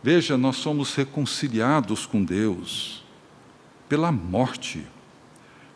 Veja, 0.01 0.37
nós 0.37 0.57
somos 0.57 0.95
reconciliados 0.95 2.05
com 2.05 2.23
Deus 2.23 3.03
pela 3.87 4.11
morte 4.11 4.85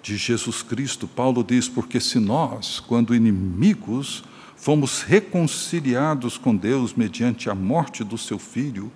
de 0.04 0.18
Jesus 0.18 0.62
Cristo, 0.62 1.08
Paulo 1.08 1.44
diz: 1.44 1.70
porque 1.70 2.00
se 2.00 2.20
nós, 2.20 2.80
quando 2.82 3.16
inimigos, 3.16 4.24
fomos 4.56 5.02
reconciliados 5.02 6.38
com 6.38 6.56
Deus 6.56 6.94
mediante 6.94 7.50
a 7.50 7.56
morte 7.56 8.04
do 8.04 8.18
seu 8.18 8.38
filho, 8.38 8.92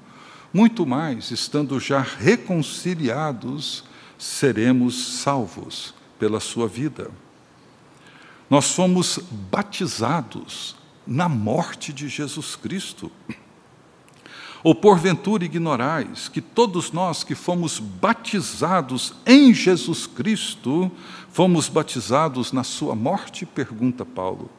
muito 0.53 0.85
mais, 0.85 1.31
estando 1.31 1.79
já 1.79 2.01
reconciliados, 2.01 3.85
seremos 4.17 5.21
salvos 5.21 5.93
pela 6.19 6.39
sua 6.39 6.67
vida. 6.67 7.09
Nós 8.49 8.71
fomos 8.71 9.19
batizados 9.51 10.75
na 11.05 11.29
morte 11.29 11.93
de 11.93 12.09
Jesus 12.09 12.55
Cristo. 12.55 13.11
Ou 14.67 14.75
porventura 14.75 15.45
ignorais 15.45 16.27
que 16.27 16.41
todos 16.41 16.91
nós 16.91 17.23
que 17.23 17.33
fomos 17.33 17.79
batizados 17.79 19.13
em 19.25 19.53
Jesus 19.53 20.05
Cristo, 20.05 20.91
fomos 21.31 21.69
batizados 21.69 22.51
na 22.51 22.65
sua 22.65 22.93
morte? 22.93 23.45
Pergunta 23.45 24.03
Paulo. 24.03 24.49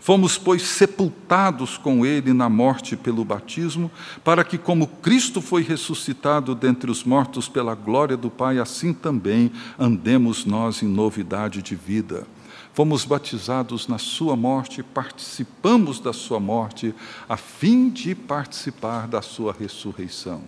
Fomos, 0.00 0.36
pois, 0.36 0.62
sepultados 0.62 1.78
com 1.78 2.04
ele 2.04 2.32
na 2.32 2.48
morte 2.48 2.96
pelo 2.96 3.24
batismo, 3.24 3.88
para 4.24 4.42
que, 4.42 4.58
como 4.58 4.88
Cristo 4.88 5.40
foi 5.40 5.62
ressuscitado 5.62 6.56
dentre 6.56 6.90
os 6.90 7.04
mortos 7.04 7.48
pela 7.48 7.76
glória 7.76 8.16
do 8.16 8.28
Pai, 8.28 8.58
assim 8.58 8.92
também 8.92 9.52
andemos 9.78 10.44
nós 10.44 10.82
em 10.82 10.88
novidade 10.88 11.62
de 11.62 11.76
vida. 11.76 12.26
Fomos 12.74 13.04
batizados 13.04 13.86
na 13.86 13.98
Sua 13.98 14.34
morte, 14.34 14.82
participamos 14.82 16.00
da 16.00 16.12
Sua 16.12 16.40
morte, 16.40 16.94
a 17.28 17.36
fim 17.36 17.90
de 17.90 18.14
participar 18.14 19.06
da 19.06 19.20
Sua 19.20 19.52
ressurreição. 19.52 20.42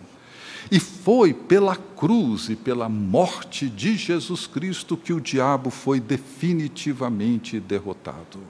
E 0.70 0.80
foi 0.80 1.34
pela 1.34 1.76
cruz 1.76 2.48
e 2.48 2.56
pela 2.56 2.88
morte 2.88 3.68
de 3.68 3.96
Jesus 3.96 4.46
Cristo 4.46 4.96
que 4.96 5.12
o 5.12 5.20
diabo 5.20 5.68
foi 5.68 6.00
definitivamente 6.00 7.60
derrotado. 7.60 8.40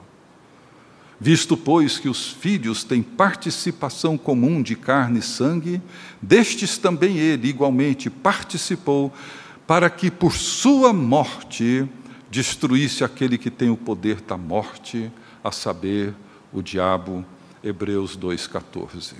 Visto, 1.19 1.57
pois, 1.57 1.97
que 1.97 2.07
os 2.07 2.29
filhos 2.29 2.83
têm 2.83 3.01
participação 3.01 4.17
comum 4.17 4.61
de 4.61 4.75
carne 4.75 5.19
e 5.19 5.23
sangue, 5.23 5.81
destes 6.21 6.77
também 6.77 7.17
ele 7.17 7.49
igualmente 7.49 8.09
participou, 8.09 9.13
para 9.67 9.89
que 9.89 10.11
por 10.11 10.33
sua 10.33 10.93
morte 10.93 11.85
destruísse 12.35 13.01
aquele 13.01 13.37
que 13.37 13.49
tem 13.49 13.69
o 13.69 13.77
poder 13.77 14.19
da 14.19 14.35
morte, 14.35 15.09
a 15.41 15.53
saber, 15.53 16.13
o 16.51 16.61
diabo. 16.61 17.23
Hebreus 17.63 18.15
2,14. 18.15 19.15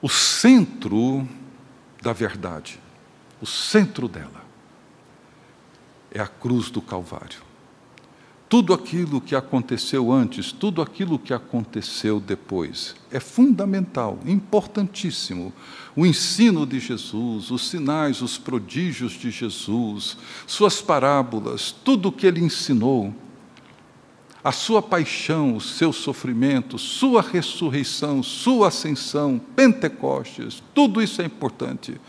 O 0.00 0.08
centro 0.08 1.28
da 2.00 2.12
verdade, 2.12 2.80
o 3.42 3.46
centro 3.46 4.08
dela, 4.08 4.42
é 6.10 6.20
a 6.20 6.26
cruz 6.26 6.70
do 6.70 6.80
Calvário 6.80 7.45
tudo 8.48 8.72
aquilo 8.72 9.20
que 9.20 9.34
aconteceu 9.34 10.12
antes, 10.12 10.52
tudo 10.52 10.80
aquilo 10.80 11.18
que 11.18 11.34
aconteceu 11.34 12.20
depois. 12.20 12.94
É 13.10 13.18
fundamental, 13.18 14.18
importantíssimo. 14.24 15.52
O 15.96 16.06
ensino 16.06 16.64
de 16.64 16.78
Jesus, 16.78 17.50
os 17.50 17.68
sinais, 17.68 18.22
os 18.22 18.38
prodígios 18.38 19.12
de 19.12 19.30
Jesus, 19.30 20.16
suas 20.46 20.80
parábolas, 20.80 21.72
tudo 21.72 22.08
o 22.08 22.12
que 22.12 22.26
ele 22.26 22.40
ensinou, 22.40 23.12
a 24.44 24.52
sua 24.52 24.80
paixão, 24.80 25.56
o 25.56 25.60
seu 25.60 25.92
sofrimento, 25.92 26.78
sua 26.78 27.20
ressurreição, 27.20 28.22
sua 28.22 28.68
ascensão, 28.68 29.40
Pentecostes, 29.56 30.62
tudo 30.72 31.02
isso 31.02 31.20
é 31.20 31.24
importante. 31.24 32.00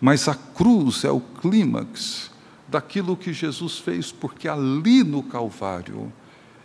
Mas 0.00 0.26
a 0.26 0.34
cruz 0.34 1.04
é 1.04 1.10
o 1.10 1.20
clímax 1.20 2.31
daquilo 2.72 3.16
que 3.16 3.32
Jesus 3.34 3.78
fez, 3.78 4.10
porque 4.10 4.48
ali 4.48 5.04
no 5.04 5.22
Calvário 5.22 6.10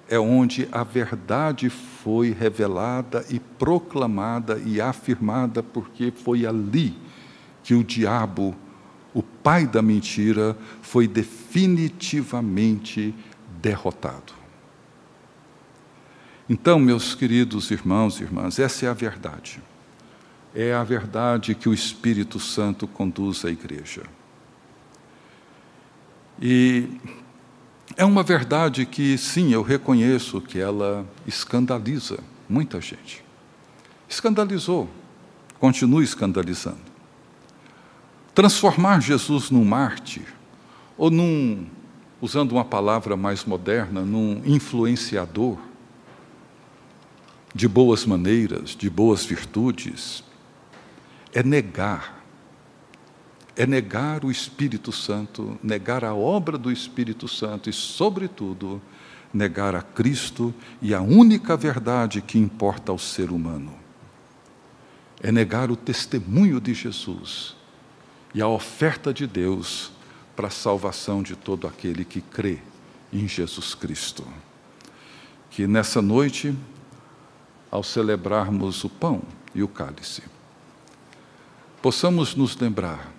é 0.09 0.17
onde 0.17 0.69
a 0.71 0.85
verdade 0.85 1.69
foi 1.69 2.31
revelada 2.31 3.25
e 3.29 3.39
proclamada 3.39 4.57
e 4.65 4.79
afirmada, 4.79 5.61
porque 5.61 6.11
foi 6.11 6.45
ali 6.45 6.95
que 7.61 7.73
o 7.73 7.83
diabo, 7.83 8.55
o 9.13 9.21
pai 9.21 9.67
da 9.67 9.81
mentira, 9.81 10.57
foi 10.81 11.09
definitivamente 11.09 13.13
derrotado. 13.61 14.31
Então, 16.49 16.79
meus 16.79 17.13
queridos 17.13 17.69
irmãos 17.69 18.21
e 18.21 18.23
irmãs, 18.23 18.57
essa 18.57 18.85
é 18.85 18.89
a 18.89 18.93
verdade. 18.93 19.61
É 20.55 20.73
a 20.73 20.85
verdade 20.85 21.53
que 21.53 21.67
o 21.67 21.73
Espírito 21.73 22.39
Santo 22.39 22.87
conduz 22.87 23.43
à 23.43 23.49
igreja. 23.49 24.03
E 26.41 26.87
é 27.95 28.05
uma 28.05 28.21
verdade 28.21 28.85
que, 28.85 29.17
sim, 29.17 29.51
eu 29.51 29.61
reconheço 29.61 30.39
que 30.39 30.59
ela 30.59 31.05
escandaliza 31.25 32.19
muita 32.47 32.79
gente. 32.79 33.23
Escandalizou, 34.07 34.87
continua 35.59 36.03
escandalizando. 36.03 36.77
Transformar 38.35 39.01
Jesus 39.01 39.49
num 39.49 39.65
mártir, 39.65 40.25
ou 40.95 41.09
num, 41.09 41.65
usando 42.21 42.51
uma 42.51 42.65
palavra 42.65 43.17
mais 43.17 43.43
moderna, 43.45 44.01
num 44.01 44.41
influenciador 44.45 45.57
de 47.53 47.67
boas 47.67 48.05
maneiras, 48.05 48.75
de 48.75 48.89
boas 48.89 49.25
virtudes, 49.25 50.23
é 51.33 51.41
negar 51.41 52.16
é 53.57 53.65
negar 53.65 54.23
o 54.23 54.29
Espírito 54.29 54.91
Santo, 54.91 55.57
negar 55.63 56.05
a 56.05 56.13
obra 56.13 56.59
do 56.59 56.71
Espírito 56.71 57.27
Santo 57.27 57.71
e, 57.71 57.73
sobretudo, 57.73 58.79
negar 59.33 59.73
a 59.73 59.81
Cristo 59.81 60.53
e 60.79 60.93
a 60.93 61.01
única 61.01 61.57
verdade 61.57 62.21
que 62.21 62.37
importa 62.37 62.91
ao 62.91 62.99
ser 62.99 63.31
humano. 63.31 63.73
É 65.19 65.31
negar 65.31 65.71
o 65.71 65.75
testemunho 65.75 66.61
de 66.61 66.75
Jesus 66.75 67.55
e 68.31 68.43
a 68.43 68.47
oferta 68.47 69.11
de 69.11 69.25
Deus 69.25 69.91
para 70.35 70.49
a 70.49 70.51
salvação 70.51 71.23
de 71.23 71.35
todo 71.35 71.65
aquele 71.65 72.05
que 72.05 72.21
crê 72.21 72.59
em 73.11 73.27
Jesus 73.27 73.73
Cristo. 73.73 74.23
Que 75.49 75.65
nessa 75.65 75.99
noite, 75.99 76.55
ao 77.71 77.81
celebrarmos 77.81 78.83
o 78.83 78.89
pão 78.89 79.23
e 79.55 79.63
o 79.63 79.67
cálice, 79.67 80.21
possamos 81.81 82.35
nos 82.35 82.55
lembrar 82.55 83.16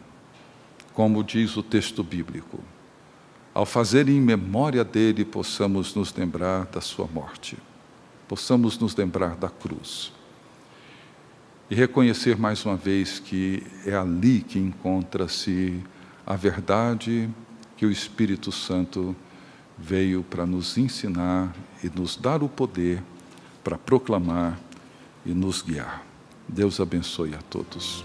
como 0.98 1.22
diz 1.22 1.56
o 1.56 1.62
texto 1.62 2.02
bíblico. 2.02 2.58
Ao 3.54 3.64
fazer 3.64 4.08
em 4.08 4.20
memória 4.20 4.82
dele, 4.82 5.24
possamos 5.24 5.94
nos 5.94 6.12
lembrar 6.12 6.64
da 6.64 6.80
sua 6.80 7.06
morte, 7.06 7.56
possamos 8.26 8.76
nos 8.80 8.96
lembrar 8.96 9.36
da 9.36 9.48
cruz. 9.48 10.12
E 11.70 11.74
reconhecer 11.76 12.36
mais 12.36 12.66
uma 12.66 12.74
vez 12.74 13.20
que 13.20 13.62
é 13.86 13.94
ali 13.94 14.40
que 14.40 14.58
encontra-se 14.58 15.80
a 16.26 16.34
verdade 16.34 17.30
que 17.76 17.86
o 17.86 17.92
Espírito 17.92 18.50
Santo 18.50 19.14
veio 19.78 20.24
para 20.24 20.44
nos 20.44 20.76
ensinar 20.76 21.54
e 21.80 21.88
nos 21.88 22.16
dar 22.16 22.42
o 22.42 22.48
poder 22.48 23.00
para 23.62 23.78
proclamar 23.78 24.58
e 25.24 25.30
nos 25.30 25.62
guiar. 25.62 26.04
Deus 26.48 26.80
abençoe 26.80 27.36
a 27.36 27.42
todos. 27.42 28.04